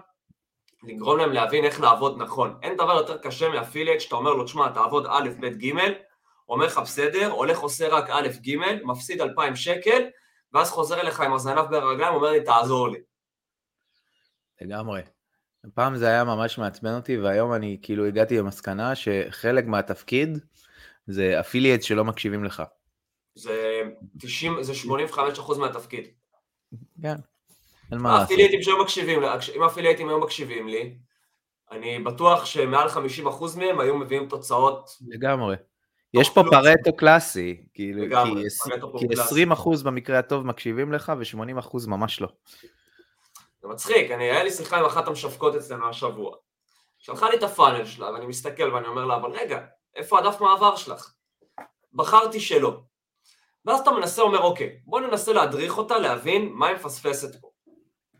לגרום 0.82 1.18
להם 1.18 1.32
להבין 1.32 1.64
איך 1.64 1.80
לעבוד 1.80 2.22
נכון. 2.22 2.58
אין 2.62 2.76
דבר 2.76 2.92
יותר 2.92 3.18
קשה 3.18 3.48
מאפילייט 3.48 4.00
שאתה 4.00 4.16
אומר 4.16 4.34
לו, 4.34 4.44
תשמע, 4.44 4.68
תעבוד 4.68 5.06
א', 5.06 5.28
ב', 5.40 5.46
ג', 5.46 5.72
אומר 6.48 6.66
לך 6.66 6.78
בסדר, 6.78 7.30
הולך 7.30 7.58
עושה 7.58 7.88
רק 7.88 8.10
א', 8.10 8.28
ג', 8.46 8.56
מפסיד 8.84 9.20
2,000 9.20 9.56
שקל, 9.56 10.04
ואז 10.52 10.70
חוזר 10.70 11.00
אליך 11.00 11.20
עם 11.20 11.34
הזנב 11.34 11.70
ברגליים, 11.70 12.14
אומר 12.14 12.30
לי, 12.30 12.44
תעזור 12.44 12.88
לי. 12.88 12.98
לגמרי. 14.60 15.02
פעם 15.74 15.96
זה 15.96 16.06
היה 16.06 16.24
ממש 16.24 16.58
מעצבן 16.58 16.94
אותי, 16.94 17.18
והיום 17.18 17.54
אני 17.54 17.78
כאילו 17.82 18.06
הגעתי 18.06 18.38
למסקנה 18.38 18.94
שחלק 18.94 19.66
מהתפקיד 19.66 20.38
זה 21.06 21.40
אפילייט 21.40 21.82
שלא 21.82 22.04
מקשיבים 22.04 22.44
לך. 22.44 22.62
זה 23.34 23.82
90, 24.18 24.62
זה 24.62 24.72
85% 24.72 25.58
מהתפקיד. 25.58 26.08
כן, 27.02 27.14
אין 27.92 27.98
מה 27.98 28.12
לעשות. 28.12 28.24
אפילייטים 28.24 28.62
שהיו 28.62 28.82
מקשיבים, 28.82 29.22
אם 29.56 29.62
אפילייטים 29.62 30.08
היו 30.08 30.20
מקשיבים 30.20 30.68
לי, 30.68 30.94
אני 31.70 31.98
בטוח 31.98 32.44
שמעל 32.44 32.88
50% 32.88 33.58
מהם 33.58 33.80
היו 33.80 33.98
מביאים 33.98 34.28
תוצאות. 34.28 34.90
לגמרי. 35.08 35.56
יש 36.14 36.30
פה 36.30 36.42
פרטו 36.50 36.96
קלאסי, 36.96 37.66
כאילו, 37.74 38.04
כי 38.98 39.06
20% 39.52 39.84
במקרה 39.84 40.18
הטוב 40.18 40.46
מקשיבים 40.46 40.92
לך 40.92 41.12
ו-80% 41.18 41.78
ממש 41.86 42.20
לא. 42.20 42.28
זה 43.64 43.68
מצחיק, 43.68 44.10
אני, 44.10 44.24
היה 44.24 44.44
לי 44.44 44.50
שיחה 44.50 44.78
עם 44.78 44.84
אחת 44.84 45.08
המשווקות 45.08 45.54
אצלנו 45.54 45.88
השבוע. 45.88 46.36
שלחה 46.98 47.30
לי 47.30 47.36
את 47.36 47.42
הפאנל 47.42 47.84
שלה, 47.84 48.12
ואני 48.12 48.26
מסתכל 48.26 48.72
ואני 48.74 48.86
אומר 48.86 49.04
לה, 49.04 49.16
אבל 49.16 49.30
רגע, 49.30 49.66
איפה 49.94 50.18
הדף 50.18 50.40
מעבר 50.40 50.76
שלך? 50.76 51.14
בחרתי 51.92 52.40
שלא. 52.40 52.80
ואז 53.64 53.80
אתה 53.80 53.90
מנסה, 53.90 54.22
אומר, 54.22 54.40
אוקיי, 54.40 54.80
בוא 54.84 55.00
ננסה 55.00 55.32
להדריך 55.32 55.78
אותה, 55.78 55.98
להבין 55.98 56.52
מה 56.52 56.66
היא 56.66 56.76
מפספסת 56.76 57.40
פה. 57.40 57.50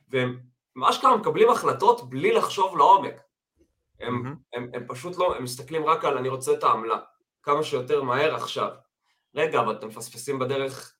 והם 0.08 0.40
אשכרה 0.88 1.16
מקבלים 1.16 1.50
החלטות 1.50 2.10
בלי 2.10 2.32
לחשוב 2.32 2.76
לעומק. 2.76 3.14
הם, 4.00 4.22
mm-hmm. 4.22 4.56
הם, 4.56 4.70
הם 4.74 4.86
פשוט 4.88 5.18
לא, 5.18 5.36
הם 5.36 5.44
מסתכלים 5.44 5.86
רק 5.86 6.04
על 6.04 6.18
אני 6.18 6.28
רוצה 6.28 6.52
את 6.52 6.64
העמלה, 6.64 6.98
כמה 7.42 7.62
שיותר 7.62 8.02
מהר 8.02 8.34
עכשיו. 8.34 8.70
רגע, 9.34 9.60
אבל 9.60 9.76
אתם 9.76 9.88
מפספסים 9.88 10.38
בדרך 10.38 10.94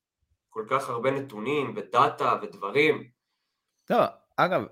כל 0.50 0.64
כך 0.70 0.88
הרבה 0.90 1.10
נתונים 1.10 1.72
ודאטה 1.76 2.38
ודברים. 2.42 3.10
לא, 3.90 4.04
אגב, 4.36 4.62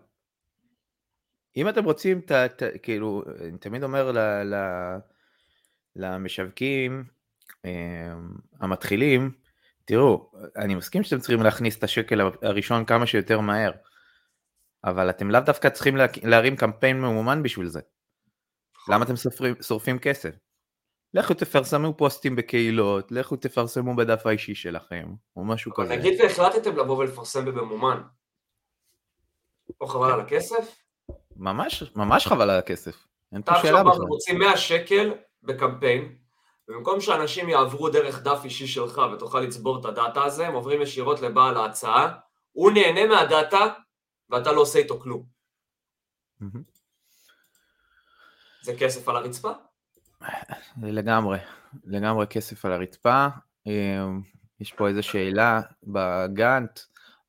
אם 1.56 1.68
אתם 1.68 1.84
רוצים, 1.84 2.20
ת, 2.20 2.32
ת, 2.32 2.62
כאילו, 2.82 3.22
אני 3.40 3.58
תמיד 3.58 3.82
אומר 3.82 4.12
ל, 4.12 4.18
ל, 4.18 4.54
למשווקים 5.96 7.04
אה, 7.64 8.12
המתחילים, 8.60 9.30
תראו, 9.84 10.30
אני 10.56 10.74
מסכים 10.74 11.02
שאתם 11.02 11.18
צריכים 11.18 11.42
להכניס 11.42 11.78
את 11.78 11.84
השקל 11.84 12.20
הראשון 12.42 12.84
כמה 12.84 13.06
שיותר 13.06 13.40
מהר, 13.40 13.72
אבל 14.84 15.10
אתם 15.10 15.30
לאו 15.30 15.40
דווקא 15.40 15.68
צריכים 15.68 15.96
לה, 15.96 16.06
להרים 16.22 16.56
קמפיין 16.56 17.00
ממומן 17.00 17.42
בשביל 17.42 17.68
זה. 17.68 17.80
למה 18.88 19.04
אתם 19.04 19.16
שורפים, 19.16 19.54
שורפים 19.62 19.98
כסף? 19.98 20.34
לכו 21.14 21.34
תפרסמו 21.34 21.96
פוסטים 21.96 22.36
בקהילות, 22.36 23.12
לכו 23.12 23.36
תפרסמו 23.36 23.96
בדף 23.96 24.26
האישי 24.26 24.54
שלכם, 24.54 25.14
או 25.36 25.44
משהו 25.44 25.74
כזה. 25.74 25.96
נגיד 25.96 26.20
והחלטתם 26.20 26.76
לבוא 26.76 26.98
ולפרסם 26.98 27.44
בממומן, 27.44 28.02
לא 29.80 29.86
חבל 29.86 30.12
על 30.12 30.20
הכסף? 30.20 30.76
ממש, 31.36 31.82
ממש 31.96 32.26
חבל 32.26 32.50
על 32.50 32.58
הכסף. 32.58 33.06
אין 33.32 33.42
פה 33.42 33.52
שאלה 33.62 33.82
בכלל. 33.82 33.92
אתה 33.96 34.02
רוצים 34.02 34.38
100 34.38 34.56
שקל 34.56 35.14
בקמפיין, 35.42 36.16
ובמקום 36.68 37.00
שאנשים 37.00 37.48
יעברו 37.48 37.88
דרך 37.88 38.22
דף 38.22 38.40
אישי 38.44 38.66
שלך 38.66 39.00
ותוכל 39.14 39.40
לצבור 39.40 39.80
את 39.80 39.84
הדאטה 39.84 40.24
הזה, 40.24 40.46
הם 40.46 40.54
עוברים 40.54 40.82
ישירות 40.82 41.20
לבעל 41.20 41.56
ההצעה, 41.56 42.18
הוא 42.52 42.70
נהנה 42.70 43.06
מהדאטה 43.06 43.66
ואתה 44.30 44.52
לא 44.52 44.60
עושה 44.60 44.78
איתו 44.78 45.00
כלום. 45.00 45.24
זה 48.62 48.72
כסף 48.78 49.08
על 49.08 49.16
הרצפה? 49.16 49.52
לגמרי, 50.82 51.38
לגמרי 51.84 52.26
כסף 52.26 52.64
על 52.64 52.72
הרצפה. 52.72 53.26
אמ, 53.66 54.20
יש 54.60 54.72
פה 54.72 54.88
איזו 54.88 55.02
שאלה 55.02 55.60
בגאנט, 55.82 56.80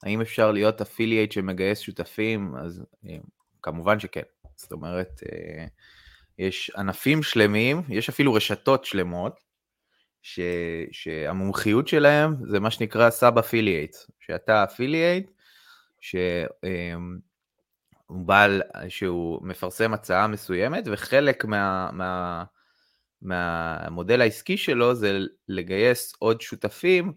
האם 0.04 0.22
אפשר 0.22 0.52
להיות 0.52 0.82
אפילייט 0.82 1.32
שמגייס 1.32 1.80
שותפים? 1.80 2.56
אז 2.56 2.84
אה, 3.10 3.18
כמובן 3.62 4.00
שכן. 4.00 4.22
זאת 4.56 4.72
אומרת, 4.72 5.22
אה, 5.32 5.66
יש 6.40 6.72
ענפים 6.78 7.24
שלמים, 7.24 7.82
יש 7.90 8.10
אפילו 8.10 8.34
רשתות 8.34 8.86
שלמות, 8.86 9.40
ש, 10.22 10.40
שהמומחיות 10.92 11.88
שלהם 11.88 12.36
זה 12.50 12.60
מה 12.60 12.72
שנקרא 12.72 13.10
sub 13.10 13.38
affiliate, 13.38 13.96
שאתה 14.20 14.64
affiliate, 14.64 15.32
שהוא 16.02 16.48
בעל, 18.10 18.62
שהוא 18.90 19.40
מפרסם 19.48 19.94
הצעה 19.94 20.28
מסוימת, 20.28 20.84
וחלק 20.92 21.46
מה, 21.46 21.90
מה, 21.92 22.44
מהמודל 23.22 24.22
העסקי 24.22 24.58
שלו 24.58 24.96
זה 24.96 25.20
לגייס 25.48 26.14
עוד 26.20 26.42
שותפים, 26.42 27.14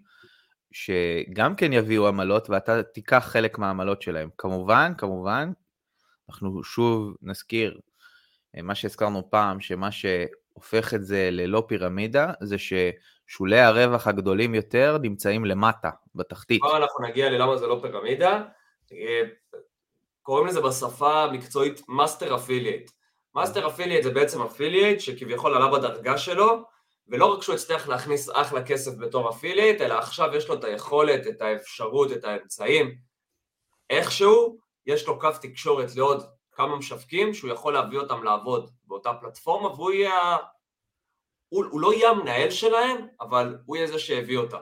שגם 0.73 1.56
כן 1.56 1.73
יביאו 1.73 2.08
עמלות 2.08 2.50
ואתה 2.50 2.82
תיקח 2.82 3.28
חלק 3.28 3.58
מהעמלות 3.58 4.02
שלהם. 4.02 4.28
כמובן, 4.38 4.92
כמובן, 4.99 5.52
אנחנו 6.28 6.64
שוב 6.64 7.16
נזכיר 7.23 7.80
אה, 8.56 8.62
מה 8.62 8.75
שהזכרנו 8.75 9.30
פעם, 9.30 9.61
שמה 9.61 9.88
שהופך 9.92 10.94
את 10.94 11.04
זה 11.04 11.28
ללא 11.32 11.64
פירמידה, 11.68 12.32
זה 12.40 12.56
ששולי 12.58 13.61
הרווח 13.61 14.06
הגדולים 14.06 14.54
יותר 14.54 14.99
נמצאים 15.02 15.44
למטה, 15.44 15.90
בתחתית. 16.14 16.62
כבר 16.62 16.76
אנחנו 16.76 17.06
נגיע 17.06 17.30
ללמה 17.30 17.56
זה 17.56 17.66
לא 17.66 17.78
פירמידה. 17.82 18.42
אה, 18.92 19.23
קוראים 20.23 20.46
לזה 20.46 20.61
בשפה 20.61 21.23
המקצועית 21.23 21.82
master 21.88 22.37
affiliate. 22.37 22.90
master 23.35 23.66
affiliate 23.66 24.04
זה 24.04 24.11
בעצם 24.11 24.42
affiliate 24.42 25.00
שכביכול 25.00 25.54
עלה 25.54 25.68
בדרגה 25.68 26.18
שלו, 26.18 26.64
ולא 27.08 27.26
רק 27.26 27.42
שהוא 27.42 27.54
הצליח 27.54 27.88
להכניס 27.88 28.30
אחלה 28.32 28.66
כסף 28.66 28.90
בתור 28.98 29.30
affiliate, 29.30 29.80
אלא 29.80 29.94
עכשיו 29.94 30.36
יש 30.36 30.48
לו 30.48 30.54
את 30.54 30.64
היכולת, 30.64 31.26
את 31.26 31.40
האפשרות, 31.40 32.12
את 32.12 32.25
האמצעים. 32.25 32.98
איכשהו, 33.90 34.58
יש 34.86 35.06
לו 35.06 35.20
קו 35.20 35.30
תקשורת 35.42 35.96
לעוד 35.96 36.26
כמה 36.52 36.76
משווקים 36.76 37.34
שהוא 37.34 37.50
יכול 37.50 37.75
להביא 37.75 37.98
אותם 37.98 38.25
לעבוד 38.25 38.70
באותה 38.84 39.14
פלטפורמה, 39.14 39.68
והוא 39.68 39.90
יהיה... 39.90 40.36
הוא, 41.48 41.64
הוא 41.70 41.80
לא 41.80 41.94
יהיה 41.94 42.10
המנהל 42.10 42.50
שלהם, 42.50 43.06
אבל 43.20 43.58
הוא 43.66 43.76
יהיה 43.76 43.86
זה 43.86 43.98
שהביא 43.98 44.38
אותם. 44.38 44.60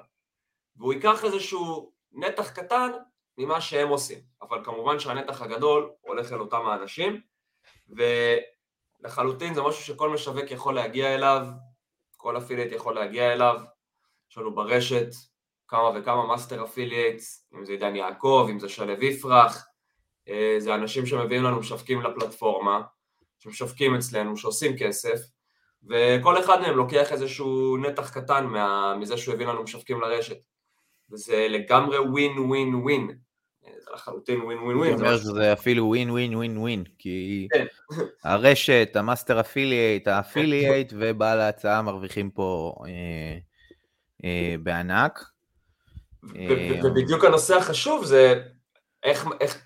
והוא 0.77 0.93
ייקח 0.93 1.25
איזשהו 1.25 1.93
נתח 2.13 2.51
קטן 2.51 2.91
ממה 3.39 3.61
שהם 3.61 3.89
עושים. 3.89 4.19
אבל 4.43 4.65
כמובן 4.65 4.99
שהנתח 4.99 5.43
הגדול 5.43 5.93
הולך 6.01 6.33
אל 6.33 6.41
אותם 6.41 6.67
האנשים, 6.67 7.21
ולחלוטין 9.03 9.55
זה 9.55 9.63
משהו 9.63 9.83
שכל 9.83 10.11
משווק 10.11 10.51
יכול 10.51 10.75
להגיע 10.75 11.15
אליו 11.15 11.47
כל 12.25 12.39
אפילייט 12.39 12.73
יכול 12.73 12.95
להגיע 12.95 13.33
אליו, 13.33 13.61
יש 14.31 14.39
לנו 14.39 14.55
ברשת 14.55 15.09
כמה 15.69 15.91
וכמה 15.95 16.27
master 16.27 16.65
affiliates, 16.65 17.49
אם 17.55 17.65
זה 17.65 17.73
עידן 17.73 17.97
יעקב, 17.97 18.47
אם 18.51 18.59
זה 18.59 18.69
שליו 18.69 18.93
יפרח, 18.93 19.67
אה, 20.29 20.57
זה 20.59 20.75
אנשים 20.75 21.07
שמביאים 21.07 21.45
לנו 21.45 21.61
משווקים 21.61 22.03
לפלטפורמה, 22.03 22.83
שמשווקים 23.39 23.95
אצלנו, 23.95 24.37
שעושים 24.37 24.79
כסף, 24.79 25.19
וכל 25.89 26.41
אחד 26.45 26.61
מהם 26.61 26.77
לוקח 26.77 27.13
איזשהו 27.13 27.77
נתח 27.77 28.11
קטן 28.11 28.47
מזה 29.01 29.17
שהוא 29.17 29.35
הביא 29.35 29.47
לנו 29.47 29.63
משווקים 29.63 30.01
לרשת. 30.01 30.39
וזה 31.11 31.47
לגמרי 31.51 31.99
ווין 31.99 32.39
ווין 32.39 32.75
ווין. 32.75 33.19
זה 33.65 33.91
לחלוטין 33.95 34.41
ווין 34.41 34.59
ווין 34.59 34.77
ווין. 34.77 34.95
אומרת 34.95 35.21
שזה 35.21 35.53
אפילו 35.53 35.87
ווין 35.87 36.11
ווין 36.11 36.37
ווין 36.37 36.59
ווין, 36.59 36.85
כי 36.99 37.49
כן. 37.53 37.67
הרשת, 38.25 38.91
ה 38.95 39.01
master 39.01 39.41
affiliate, 39.41 40.09
ה 40.09 40.17
affiliate 40.17 40.93
ובעל 40.97 41.41
ההצעה 41.41 41.83
מרוויחים 41.83 42.31
פה 42.31 42.75
אה, 42.87 43.39
אה, 44.25 44.55
בענק. 44.63 45.25
אה, 46.37 46.81
ובדיוק 46.85 47.25
הנושא 47.25 47.57
החשוב 47.57 48.05
זה 48.05 48.43
איך, 49.03 49.27
איך, 49.41 49.65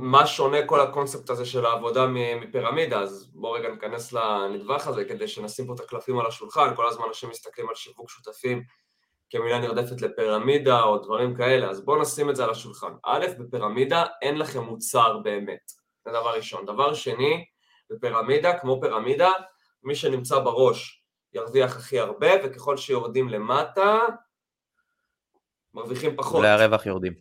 מה 0.00 0.26
שונה 0.26 0.66
כל 0.66 0.80
הקונספט 0.80 1.30
הזה 1.30 1.46
של 1.46 1.66
העבודה 1.66 2.06
מפירמידה, 2.40 3.00
אז 3.00 3.30
בואו 3.34 3.52
רגע 3.52 3.68
ניכנס 3.68 4.12
לנדבך 4.12 4.86
הזה 4.86 5.04
כדי 5.04 5.28
שנשים 5.28 5.66
פה 5.66 5.74
את 5.74 5.80
הקלפים 5.80 6.18
על 6.18 6.26
השולחן, 6.26 6.74
כל 6.76 6.88
הזמן 6.88 7.04
אנשים 7.08 7.30
מסתכלים 7.30 7.68
על 7.68 7.74
שיווק 7.74 8.10
שותפים 8.10 8.62
כמילה 9.30 9.58
נרדפת 9.58 10.00
לפירמידה 10.02 10.82
או 10.82 10.98
דברים 10.98 11.36
כאלה, 11.36 11.70
אז 11.70 11.84
בואו 11.84 12.02
נשים 12.02 12.30
את 12.30 12.36
זה 12.36 12.44
על 12.44 12.50
השולחן. 12.50 12.92
א', 13.04 13.26
בפירמידה 13.38 14.04
אין 14.22 14.38
לכם 14.38 14.60
מוצר 14.60 15.18
באמת, 15.18 15.72
זה 16.04 16.10
דבר 16.10 16.36
ראשון. 16.36 16.66
דבר 16.66 16.94
שני, 16.94 17.44
בפירמידה, 17.90 18.58
כמו 18.58 18.80
פירמידה, 18.80 19.30
מי 19.82 19.94
שנמצא 19.94 20.38
בראש 20.38 21.04
ירוויח 21.32 21.76
הכי 21.76 21.98
הרבה, 21.98 22.30
וככל 22.44 22.76
שיורדים 22.76 23.28
למטה, 23.28 23.98
מרוויחים 25.74 26.16
פחות. 26.16 26.36
שולי 26.36 26.48
הרווח 26.48 26.86
יורדים. 26.86 27.12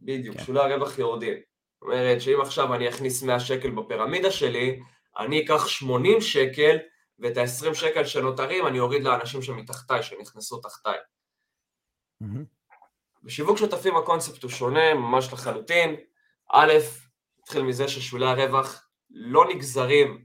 בדיוק, 0.00 0.36
כן. 0.36 0.44
שולי 0.44 0.60
הרווח 0.60 0.98
יורדים. 0.98 1.34
זאת 1.34 1.82
אומרת 1.82 2.20
שאם 2.20 2.40
עכשיו 2.40 2.74
אני 2.74 2.88
אכניס 2.88 3.22
100 3.22 3.40
שקל 3.40 3.70
בפירמידה 3.70 4.30
שלי, 4.30 4.80
אני 5.18 5.44
אקח 5.44 5.68
80 5.68 6.20
שקל, 6.20 6.76
ואת 7.18 7.36
ה-20 7.36 7.74
שקל 7.74 8.04
שנותרים 8.04 8.66
אני 8.66 8.80
אוריד 8.80 9.04
לאנשים 9.04 9.42
שמתחתיי, 9.42 10.02
שנכנסו 10.02 10.60
תחתיי. 10.60 10.98
בשיווק 13.22 13.58
שותפים 13.58 13.96
הקונספט 13.96 14.42
הוא 14.42 14.50
שונה 14.50 14.94
ממש 14.94 15.32
לחלוטין. 15.32 15.96
א', 16.52 16.72
נתחיל 17.40 17.62
מזה 17.62 17.88
ששולי 17.88 18.26
הרווח 18.26 18.88
לא 19.10 19.48
נגזרים 19.48 20.24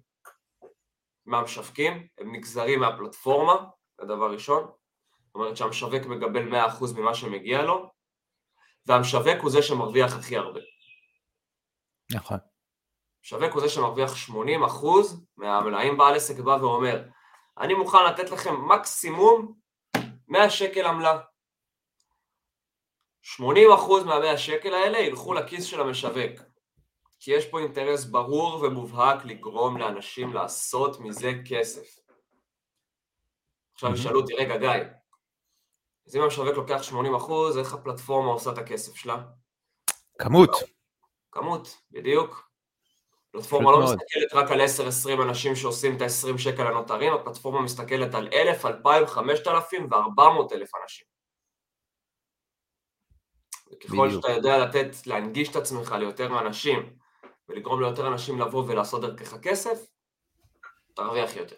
מהמשווקים, 1.26 2.08
הם 2.18 2.36
נגזרים 2.36 2.80
מהפלטפורמה, 2.80 3.54
זה 4.02 4.06
דבר 4.06 4.32
ראשון. 4.32 4.72
זאת 5.26 5.36
אומרת 5.36 5.58
שהמשווק 5.58 6.06
מקבל 6.06 6.54
100% 6.54 6.96
ממה 6.96 7.14
שמגיע 7.14 7.62
לו, 7.62 7.90
והמשווק 8.86 9.42
הוא 9.42 9.52
זה 9.52 9.62
שמרוויח 9.62 10.16
הכי 10.18 10.38
הרבה. 10.38 10.60
נכון. 12.12 12.38
משווק 13.24 13.54
הוא 13.54 13.62
זה 13.62 13.70
שמרוויח 13.70 14.12
80% 14.30 14.34
מהמלאים 15.38 15.98
בעל 15.98 16.16
עסק 16.16 16.40
בא 16.40 16.58
ואומר, 16.62 17.04
אני 17.58 17.74
מוכן 17.74 18.06
לתת 18.10 18.32
לכם 18.32 18.68
מקסימום 18.68 19.54
100 20.28 20.50
שקל 20.50 20.86
עמלה. 20.86 21.20
80% 23.24 23.40
מה-100 24.06 24.38
שקל 24.38 24.74
האלה 24.74 25.00
ילכו 25.00 25.34
לכיס 25.34 25.66
של 25.66 25.82
המשווק. 25.82 26.42
כי 27.20 27.32
יש 27.32 27.46
פה 27.46 27.60
אינטרס 27.60 28.06
ברור 28.06 28.64
ומובהק 28.64 29.26
לגרום 29.26 29.78
לאנשים 29.78 30.34
לעשות 30.34 31.00
מזה 31.00 31.32
כסף. 31.50 32.00
עכשיו 33.74 33.94
ישאלו 33.94 34.22
אותי, 34.22 34.34
רגע 34.34 34.58
גיא, 34.58 34.84
אז 36.08 36.16
אם 36.16 36.22
המשווק 36.22 36.56
לוקח 36.56 36.82
80%, 36.92 37.60
איך 37.60 37.74
הפלטפורמה 37.74 38.32
עושה 38.32 38.52
את 38.52 38.58
הכסף 38.58 38.96
שלה? 38.96 39.18
כמות. 40.20 40.50
כמות, 41.32 41.78
בדיוק. 41.92 42.50
הפלטפורמה 43.30 43.72
לא 43.72 43.84
מסתכלת 43.84 44.34
רק 44.34 44.52
על 44.52 44.62
10-20 44.62 45.22
אנשים 45.22 45.56
שעושים 45.56 45.96
את 45.96 46.02
ה-20 46.02 46.38
שקל 46.38 46.68
הנותרים, 46.68 47.14
הפלטפורמה 47.14 47.62
מסתכלת 47.62 48.16
על 48.16 48.30
1,000, 48.34 48.66
2,000, 48.66 49.08
5,000 49.08 49.84
ו-400 49.92 50.54
אלף 50.54 50.72
אנשים. 50.84 51.08
וככל 53.84 54.12
שאתה 54.12 54.32
יודע 54.32 54.58
לתת, 54.58 55.08
להנגיש 55.08 55.50
את 55.50 55.56
עצמך 55.56 55.92
ליותר 55.92 56.40
אנשים 56.40 56.94
ולגרום 57.50 57.82
ליותר 57.82 58.08
אנשים 58.08 58.40
לבוא 58.42 58.64
ולעשות 58.68 59.02
דרכך 59.02 59.38
כסף, 59.42 59.86
תרוויח 60.94 61.36
יותר. 61.36 61.56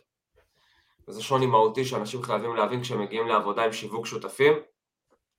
וזה 1.07 1.23
שוני 1.23 1.45
מהותי 1.45 1.85
שאנשים 1.85 2.23
חייבים 2.23 2.55
להבין 2.55 2.81
כשהם 2.81 3.01
מגיעים 3.01 3.27
לעבודה 3.27 3.63
עם 3.63 3.73
שיווק 3.73 4.05
שותפים. 4.05 4.53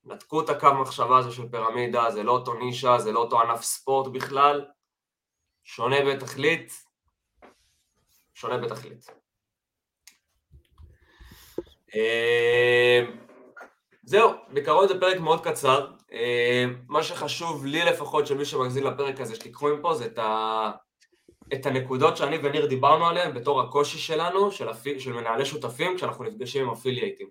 נתקו 0.04 0.40
את 0.40 0.48
הקו 0.48 0.74
מחשבה 0.80 1.18
הזה 1.18 1.32
של 1.32 1.48
פירמידה, 1.48 2.10
זה 2.10 2.22
לא 2.22 2.32
אותו 2.32 2.54
נישה, 2.54 2.98
זה 2.98 3.12
לא 3.12 3.18
אותו 3.18 3.40
ענף 3.40 3.62
ספורט 3.62 4.12
בכלל, 4.12 4.64
שונה 5.64 5.96
בתכלית, 6.04 6.72
שונה 8.34 8.58
בתכלית. 8.58 9.06
אה, 11.94 13.00
זהו, 14.02 14.30
בעיקרון 14.48 14.88
זה 14.88 15.00
פרק 15.00 15.20
מאוד 15.20 15.44
קצר. 15.44 15.90
מה 16.88 17.02
שחשוב 17.02 17.66
לי 17.66 17.84
לפחות, 17.84 18.26
של 18.26 18.36
מי 18.36 18.44
שמגזין 18.44 18.84
לפרק 18.84 19.20
הזה, 19.20 19.34
שתיקחו 19.34 19.68
מפה, 19.68 19.94
זה 19.94 20.06
את, 20.06 20.18
ה... 20.18 20.70
את 21.52 21.66
הנקודות 21.66 22.16
שאני 22.16 22.38
וניר 22.42 22.66
דיברנו 22.66 23.06
עליהן 23.06 23.34
בתור 23.34 23.60
הקושי 23.60 23.98
שלנו, 23.98 24.50
של, 24.52 24.70
אפ... 24.70 24.84
של 24.98 25.12
מנהלי 25.12 25.44
שותפים, 25.44 25.96
כשאנחנו 25.96 26.24
נפגשים 26.24 26.64
עם 26.64 26.72
אפילייטים. 26.72 27.28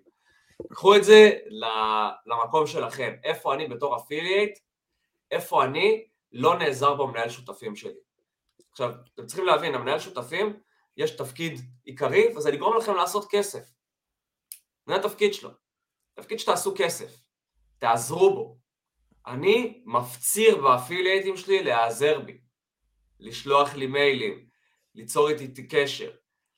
קחו 0.70 0.96
את 0.96 1.04
זה 1.04 1.30
למקום 2.26 2.66
שלכם, 2.66 3.14
איפה 3.24 3.54
אני 3.54 3.68
בתור 3.68 3.96
אפילייט, 3.96 4.58
איפה 5.30 5.64
אני 5.64 6.04
לא 6.32 6.58
נעזר 6.58 6.94
במנהל 6.94 7.28
שותפים 7.28 7.76
שלי. 7.76 8.00
עכשיו, 8.70 8.92
אתם 9.14 9.26
צריכים 9.26 9.46
להבין, 9.46 9.74
המנהל 9.74 9.98
שותפים, 9.98 10.56
יש 10.96 11.10
תפקיד 11.10 11.60
עיקרי, 11.84 12.36
וזה 12.36 12.50
לגרום 12.50 12.76
לכם 12.76 12.94
לעשות 12.94 13.30
כסף. 13.30 13.72
זה 14.86 14.94
התפקיד 14.94 15.34
שלו. 15.34 15.50
תפקיד 16.14 16.38
שתעשו 16.38 16.74
כסף, 16.76 17.20
תעזרו 17.78 18.34
בו. 18.34 18.61
אני 19.26 19.82
מפציר 19.86 20.56
באפילייטים 20.56 21.36
שלי 21.36 21.62
להיעזר 21.62 22.20
בי, 22.20 22.38
לשלוח 23.20 23.74
לי 23.74 23.86
מיילים, 23.86 24.46
ליצור 24.94 25.28
איתי 25.28 25.68
קשר, 25.68 26.10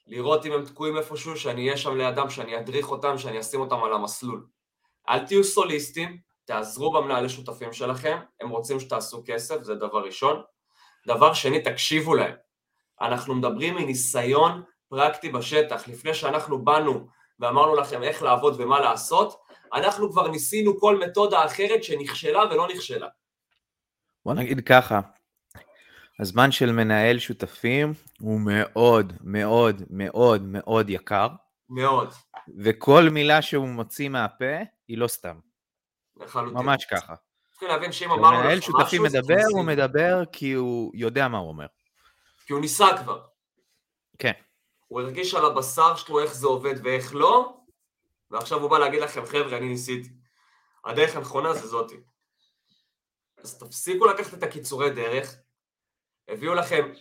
לראות 0.07 0.47
אם 0.47 0.53
הם 0.53 0.65
תקועים 0.65 0.97
איפשהו, 0.97 1.37
שאני 1.37 1.67
אהיה 1.67 1.77
שם 1.77 1.97
לידם, 1.97 2.31
שאני 2.31 2.59
אדריך 2.59 2.91
אותם, 2.91 3.19
שאני 3.19 3.41
אשים 3.41 3.61
אותם 3.61 3.85
על 3.85 3.93
המסלול. 3.93 4.47
אל 5.09 5.27
תהיו 5.27 5.45
סוליסטים, 5.45 6.19
תעזרו 6.45 6.93
במנהלי 6.93 7.29
שותפים 7.29 7.73
שלכם, 7.73 8.19
הם 8.41 8.49
רוצים 8.49 8.81
שתעשו 8.81 9.23
כסף, 9.27 9.63
זה 9.63 9.75
דבר 9.75 10.05
ראשון. 10.05 10.43
דבר 11.07 11.35
שני, 11.35 11.63
תקשיבו 11.63 12.15
להם. 12.15 12.35
אנחנו 13.01 13.35
מדברים 13.35 13.75
מניסיון 13.75 14.63
פרקטי 14.89 15.29
בשטח. 15.29 15.89
לפני 15.89 16.15
שאנחנו 16.15 16.65
באנו 16.65 17.07
ואמרנו 17.41 17.75
לכם 17.75 18.03
איך 18.03 18.23
לעבוד 18.23 18.61
ומה 18.61 18.81
לעשות, 18.81 19.41
אנחנו 19.73 20.13
כבר 20.13 20.29
ניסינו 20.29 20.81
כל 20.81 20.99
מתודה 20.99 21.47
אחרת 21.47 21.85
שנכשלה 21.85 22.41
ולא 22.51 22.69
נכשלה. 22.69 23.09
בוא 24.25 24.35
נגיד 24.35 24.61
ככה, 24.67 25.01
הזמן 26.21 26.53
של 26.53 26.73
מנהל 26.73 27.19
שותפים 27.19 27.93
הוא 28.21 28.41
מאוד 28.41 29.13
מאוד 29.21 29.83
מאוד 29.91 30.43
מאוד 30.43 30.91
יקר. 30.91 31.29
מאוד. 31.69 32.13
וכל 32.59 33.09
מילה 33.13 33.43
שהוא 33.43 33.69
מוציא 33.69 34.09
מהפה 34.09 34.55
היא 34.89 34.99
לא 34.99 35.09
סתם. 35.09 35.39
לחלוטין. 36.17 36.59
ממש 36.59 36.85
ככה. 36.85 37.15
צריכים 37.51 37.69
להבין 37.69 37.93
שאם 37.93 38.11
אמרנו 38.11 38.25
לך 38.25 38.33
משהו... 38.33 38.45
מנהל 38.45 38.61
שותפים 38.61 39.03
מדבר, 39.03 39.43
הוא 39.51 39.65
מדבר 39.65 40.23
כי 40.33 40.53
הוא 40.53 40.93
יודע 40.95 41.29
מה 41.29 41.39
הוא 41.39 41.49
אומר. 41.49 41.67
כי 42.47 42.53
הוא 42.53 42.61
ניסה 42.61 42.87
כבר. 43.03 43.23
כן. 44.19 44.33
הוא 44.89 45.01
הרגיש 45.01 45.35
על 45.35 45.45
הבשר 45.47 45.97
שלו 45.97 46.21
איך 46.21 46.35
זה 46.35 46.47
עובד 46.47 46.75
ואיך 46.85 47.15
לא, 47.15 47.57
ועכשיו 48.35 48.61
הוא 48.61 48.71
בא 48.71 48.79
להגיד 48.79 49.01
לכם, 49.01 49.27
חבר'ה, 49.27 49.57
אני 49.57 49.69
ניסיתי. 49.69 50.09
הדרך 50.85 51.17
הנכונה 51.17 51.55
זה 51.55 51.67
זאתי. 51.67 51.97
אז 53.39 53.59
תפסיקו 53.59 54.07
לקחת 54.07 54.35
את 54.35 54.43
הקיצורי 54.43 54.91
דרך, 54.91 55.37
הביאו 56.29 56.55
לכם, 56.55 56.93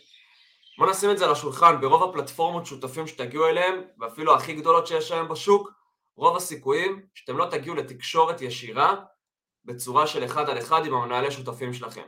בואו 0.78 0.89
נשים 0.89 1.12
את 1.12 1.17
זה 1.17 1.26
על 1.26 1.32
השולחן, 1.32 1.82
ברוב 1.82 2.10
הפלטפורמות 2.10 2.65
שותפים 2.65 3.08
שתגיעו 3.08 3.48
אליהם, 3.48 3.82
ואפילו 4.00 4.36
הכי 4.36 4.54
גדולות 4.54 4.88
שיש 4.88 5.12
היום 5.12 5.28
בשוק, 5.28 5.72
רוב 6.15 6.38
הסיכויים 6.38 7.06
שאתם 7.13 7.38
לא 7.38 7.46
תגיעו 7.52 7.76
לתקשורת 7.76 8.41
ישירה 8.41 8.96
בצורה 9.65 10.08
של 10.08 10.26
אחד 10.26 10.50
על 10.50 10.60
אחד 10.60 10.86
עם 10.86 10.93
המנהלי 10.93 11.32
שותפים 11.32 11.74
שלכם. 11.74 12.06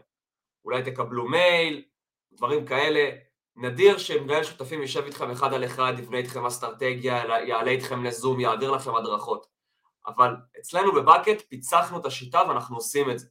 אולי 0.66 0.84
תקבלו 0.84 1.28
מייל, 1.28 1.84
דברים 2.32 2.66
כאלה, 2.66 3.10
נדיר 3.56 3.98
שמנהל 3.98 4.44
שותפים 4.44 4.82
יישב 4.82 5.04
איתכם 5.06 5.32
אחד 5.32 5.54
על 5.54 5.66
אחד, 5.66 5.94
יבנה 6.00 6.18
איתכם 6.18 6.46
אסטרטגיה, 6.46 7.24
יעלה 7.48 7.72
איתכם 7.72 8.04
לזום, 8.04 8.40
יעביר 8.40 8.72
לכם 8.72 8.96
הדרכות. 8.96 9.48
אבל 10.08 10.36
אצלנו 10.60 10.94
בבקט 10.94 11.42
פיצחנו 11.50 12.00
את 12.00 12.06
השיטה 12.06 12.44
ואנחנו 12.48 12.76
עושים 12.76 13.12
את 13.12 13.20
זה. 13.20 13.28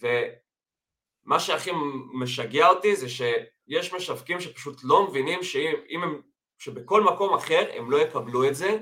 ומה 0.00 1.40
שהכי 1.40 1.70
משגע 2.12 2.68
אותי 2.68 2.96
זה 2.96 3.08
שיש 3.08 3.92
משווקים 3.94 4.40
שפשוט 4.40 4.80
לא 4.84 5.08
מבינים 5.08 5.42
שאם 5.42 6.02
הם, 6.02 6.22
שבכל 6.58 7.04
מקום 7.04 7.34
אחר 7.34 7.70
הם 7.74 7.90
לא 7.90 7.96
יקבלו 7.96 8.48
את 8.48 8.54
זה, 8.54 8.78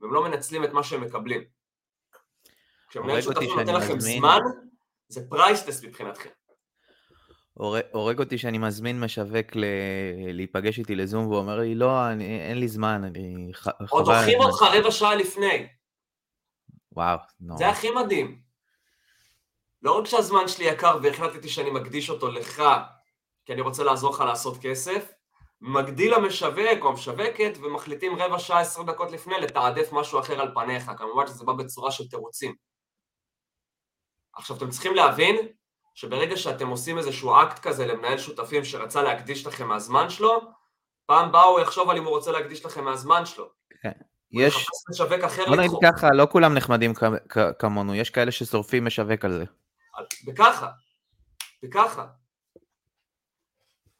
והם 0.00 0.14
לא 0.14 0.24
מנצלים 0.24 0.64
את 0.64 0.72
מה 0.72 0.82
שהם 0.82 1.00
מקבלים. 1.00 1.44
כשמנהל 2.88 3.22
שותפים 3.22 3.58
נותן 3.58 3.74
לכם 3.74 4.00
זמן, 4.00 4.38
זה 5.08 5.28
פרייסטס 5.30 5.84
מבחינתכם. 5.84 6.30
הורג 7.92 8.18
אותי 8.18 8.38
שאני 8.38 8.58
מזמין 8.58 9.00
משווק 9.00 9.56
ל... 9.56 9.64
להיפגש 10.32 10.78
איתי 10.78 10.94
לזום 10.94 11.26
והוא 11.26 11.38
אומר 11.38 11.58
לי, 11.58 11.74
לא, 11.74 12.08
אני, 12.08 12.40
אין 12.40 12.58
לי 12.58 12.68
זמן, 12.68 13.04
אני... 13.04 13.50
ח... 13.54 13.68
עוד 13.88 14.04
דוחים 14.04 14.40
אותך 14.40 14.62
רבע 14.62 14.90
שעה 14.90 15.14
לפני. 15.14 15.66
וואו, 16.92 17.18
נו. 17.40 17.58
זה 17.58 17.68
הכי 17.68 17.90
מדהים. 17.90 18.40
לא 19.82 19.98
רק 19.98 20.06
שהזמן 20.06 20.48
שלי 20.48 20.64
יקר 20.64 20.98
והחלטתי 21.02 21.48
שאני 21.48 21.70
מקדיש 21.70 22.10
אותו 22.10 22.30
לך, 22.30 22.62
כי 23.44 23.52
אני 23.52 23.60
רוצה 23.60 23.84
לעזור 23.84 24.14
לך 24.14 24.20
לעשות 24.20 24.58
כסף, 24.60 25.12
מגדיל 25.60 26.14
המשווק 26.14 26.82
או 26.82 26.88
המשווקת 26.88 27.52
ומחליטים 27.62 28.16
רבע 28.16 28.38
שעה, 28.38 28.60
עשרה 28.60 28.84
דקות 28.84 29.12
לפני 29.12 29.34
לתעדף 29.40 29.92
משהו 29.92 30.20
אחר 30.20 30.40
על 30.40 30.54
פניך. 30.54 30.90
כמובן 30.98 31.26
שזה 31.26 31.44
בא 31.44 31.52
בצורה 31.52 31.90
של 31.90 32.08
תירוצים. 32.08 32.54
עכשיו, 34.34 34.56
אתם 34.56 34.70
צריכים 34.70 34.94
להבין 34.94 35.36
שברגע 35.94 36.36
שאתם 36.36 36.68
עושים 36.68 36.98
איזשהו 36.98 37.34
אקט 37.42 37.58
כזה 37.58 37.86
למנהל 37.86 38.18
שותפים 38.18 38.64
שרצה 38.64 39.02
להקדיש 39.02 39.46
לכם 39.46 39.68
מהזמן 39.68 40.10
שלו, 40.10 40.40
פעם 41.06 41.32
באה 41.32 41.42
הוא 41.42 41.60
יחשוב 41.60 41.90
על 41.90 41.96
אם 41.96 42.04
הוא 42.04 42.10
רוצה 42.10 42.32
להקדיש 42.32 42.64
לכם 42.64 42.84
מהזמן 42.84 43.26
שלו. 43.26 43.50
כן. 43.82 43.92
יש... 44.30 44.66
משווק 44.90 45.24
אחר 45.24 45.44
בוא 45.46 45.56
נגיד 45.56 45.70
ככה, 45.84 46.08
לא 46.14 46.26
כולם 46.30 46.54
נחמדים 46.54 46.92
כמונו, 47.58 47.94
יש 47.94 48.10
כאלה 48.10 48.32
ששורפים 48.32 48.84
משווק 48.84 49.24
על 49.24 49.32
זה. 49.32 49.44
וככה, 50.26 50.68
וככה. 51.64 52.06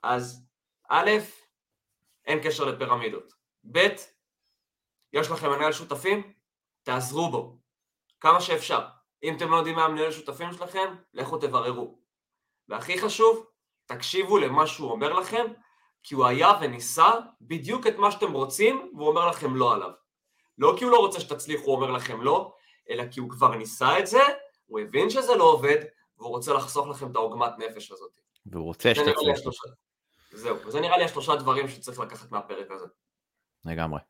אז 0.02 0.46
א', 0.88 1.10
אין 2.26 2.38
קשר 2.42 2.64
לפירמידות. 2.64 3.32
ב', 3.72 3.88
יש 5.12 5.30
לכם 5.30 5.50
מנהל 5.50 5.72
שותפים, 5.72 6.32
תעזרו 6.82 7.30
בו, 7.30 7.58
כמה 8.20 8.40
שאפשר. 8.40 8.86
אם 9.22 9.36
אתם 9.36 9.50
לא 9.50 9.56
יודעים 9.56 9.76
מה 9.76 9.84
המנהל 9.84 10.12
שותפים 10.12 10.52
שלכם, 10.52 10.94
לכו 11.14 11.38
תבררו. 11.38 11.98
והכי 12.68 13.00
חשוב, 13.00 13.46
תקשיבו 13.86 14.38
למה 14.38 14.66
שהוא 14.66 14.90
אומר 14.90 15.12
לכם, 15.12 15.46
כי 16.02 16.14
הוא 16.14 16.26
היה 16.26 16.52
וניסה 16.60 17.10
בדיוק 17.40 17.86
את 17.86 17.96
מה 17.96 18.10
שאתם 18.10 18.32
רוצים, 18.32 18.92
והוא 18.96 19.08
אומר 19.08 19.28
לכם 19.28 19.56
לא 19.56 19.74
עליו. 19.74 19.90
לא 20.58 20.74
כי 20.78 20.84
הוא 20.84 20.92
לא 20.92 20.98
רוצה 20.98 21.20
שתצליחו, 21.20 21.64
הוא 21.64 21.76
אומר 21.76 21.90
לכם 21.90 22.22
לא, 22.22 22.54
אלא 22.90 23.04
כי 23.10 23.20
הוא 23.20 23.30
כבר 23.30 23.54
ניסה 23.54 23.98
את 23.98 24.06
זה, 24.06 24.20
הוא 24.66 24.80
הבין 24.80 25.10
שזה 25.10 25.34
לא 25.34 25.44
עובד, 25.44 25.84
והוא 26.18 26.30
רוצה 26.30 26.52
לחסוך 26.52 26.88
לכם 26.88 27.10
את 27.10 27.16
העוגמת 27.16 27.52
נפש 27.58 27.92
הזאת. 27.92 28.20
והוא 28.46 28.64
רוצה 28.64 28.94
שתצליחו. 28.94 29.50
זהו, 30.32 30.56
וזה 30.66 30.80
נראה 30.80 30.98
לי 30.98 31.04
השלושה 31.04 31.36
דברים 31.36 31.68
שצריך 31.68 31.98
לקחת 31.98 32.30
מהפרק 32.30 32.70
הזה. 32.70 32.86
לגמרי. 33.64 34.00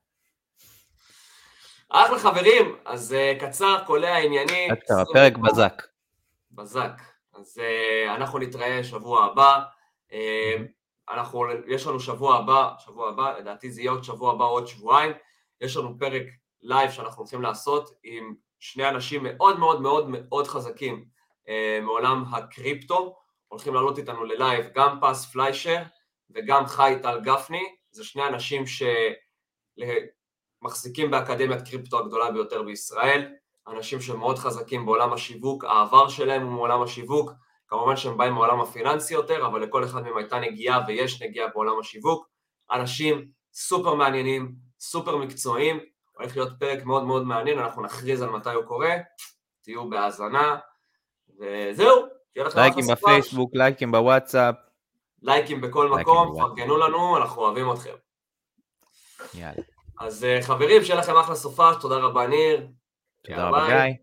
אחלה 1.92 2.18
חברים, 2.18 2.76
אז 2.84 3.16
uh, 3.16 3.40
קצר, 3.40 3.78
קולע, 3.86 4.16
ענייני. 4.16 4.68
קצר, 4.80 5.00
הפרק 5.00 5.36
בזק. 5.36 5.82
בזק. 6.52 6.92
אז 7.34 7.60
uh, 7.60 8.14
אנחנו 8.14 8.38
נתראה 8.38 8.84
שבוע 8.84 9.24
הבא. 9.24 9.60
Uh, 10.10 10.14
אנחנו, 11.10 11.44
יש 11.66 11.86
לנו 11.86 12.00
שבוע 12.00 12.36
הבא, 12.36 12.70
שבוע 12.78 13.08
הבא, 13.08 13.38
לדעתי 13.38 13.70
זה 13.70 13.80
יהיה 13.80 13.90
עוד 13.90 14.04
שבוע 14.04 14.32
הבא, 14.32 14.44
עוד 14.44 14.66
שבועיים. 14.66 15.12
יש 15.60 15.76
לנו 15.76 15.98
פרק 15.98 16.22
לייב 16.62 16.90
שאנחנו 16.90 17.22
הולכים 17.22 17.42
לעשות 17.42 17.90
עם 18.02 18.34
שני 18.58 18.88
אנשים 18.88 19.22
מאוד 19.24 19.58
מאוד 19.58 19.80
מאוד 19.80 20.08
מאוד 20.08 20.46
חזקים 20.46 21.04
אה, 21.44 21.50
מעולם 21.82 22.24
הקריפטו. 22.32 23.16
הולכים 23.48 23.74
לעלות 23.74 23.98
איתנו 23.98 24.24
ללייב 24.24 24.66
גם 24.74 24.98
פס 25.00 25.32
פליישר 25.32 25.82
וגם 26.30 26.66
חי 26.66 26.94
טל 27.02 27.20
גפני. 27.20 27.64
זה 27.90 28.04
שני 28.04 28.26
אנשים 28.26 28.66
ש... 28.66 28.82
מחזיקים 30.62 31.10
באקדמיית 31.10 31.68
קריפטו 31.68 31.98
הגדולה 31.98 32.30
ביותר 32.30 32.62
בישראל, 32.62 33.28
אנשים 33.68 34.00
שמאוד 34.00 34.38
חזקים 34.38 34.86
בעולם 34.86 35.12
השיווק, 35.12 35.64
העבר 35.64 36.08
שלהם 36.08 36.42
הוא 36.42 36.52
מעולם 36.52 36.82
השיווק, 36.82 37.32
כמובן 37.68 37.96
שהם 37.96 38.16
באים 38.16 38.32
מעולם 38.32 38.60
הפיננסי 38.60 39.14
יותר, 39.14 39.46
אבל 39.46 39.62
לכל 39.62 39.84
אחד 39.84 40.02
מהם 40.02 40.16
הייתה 40.16 40.38
נגיעה 40.38 40.84
ויש 40.86 41.22
נגיעה 41.22 41.48
בעולם 41.48 41.80
השיווק, 41.80 42.28
אנשים 42.72 43.28
סופר 43.52 43.94
מעניינים, 43.94 44.52
סופר 44.80 45.16
מקצועיים, 45.16 45.80
הולך 46.16 46.36
להיות 46.36 46.52
פרק 46.58 46.84
מאוד 46.84 47.04
מאוד 47.04 47.22
מעניין, 47.22 47.58
אנחנו 47.58 47.82
נכריז 47.82 48.22
על 48.22 48.30
מתי 48.30 48.52
הוא 48.52 48.64
קורה, 48.64 48.94
תהיו 49.62 49.90
בהאזנה, 49.90 50.56
וזהו, 51.40 52.06
תהיה 52.32 52.44
לכם 52.44 52.58
לייקים 52.58 52.84
בפייסבוק, 52.92 53.50
לייקים 53.54 53.92
בוואטסאפ. 53.92 54.54
לייקים 55.22 55.60
בכל 55.60 55.88
מקום, 55.88 56.34
פרגנו 56.38 56.76
לנו, 56.76 57.16
אנחנו 57.16 57.42
אוהבים 57.42 57.72
אתכם. 57.72 57.94
יאללה. 59.34 59.69
אז 60.00 60.24
אה, 60.24 60.42
חברים, 60.42 60.84
שיהיה 60.84 61.00
לכם 61.00 61.16
אחלה 61.16 61.34
סופה, 61.34 61.70
תודה 61.80 61.96
רבה 61.96 62.26
ניר. 62.26 62.66
תודה 63.26 63.48
רבה 63.48 63.66
גיא. 63.68 63.94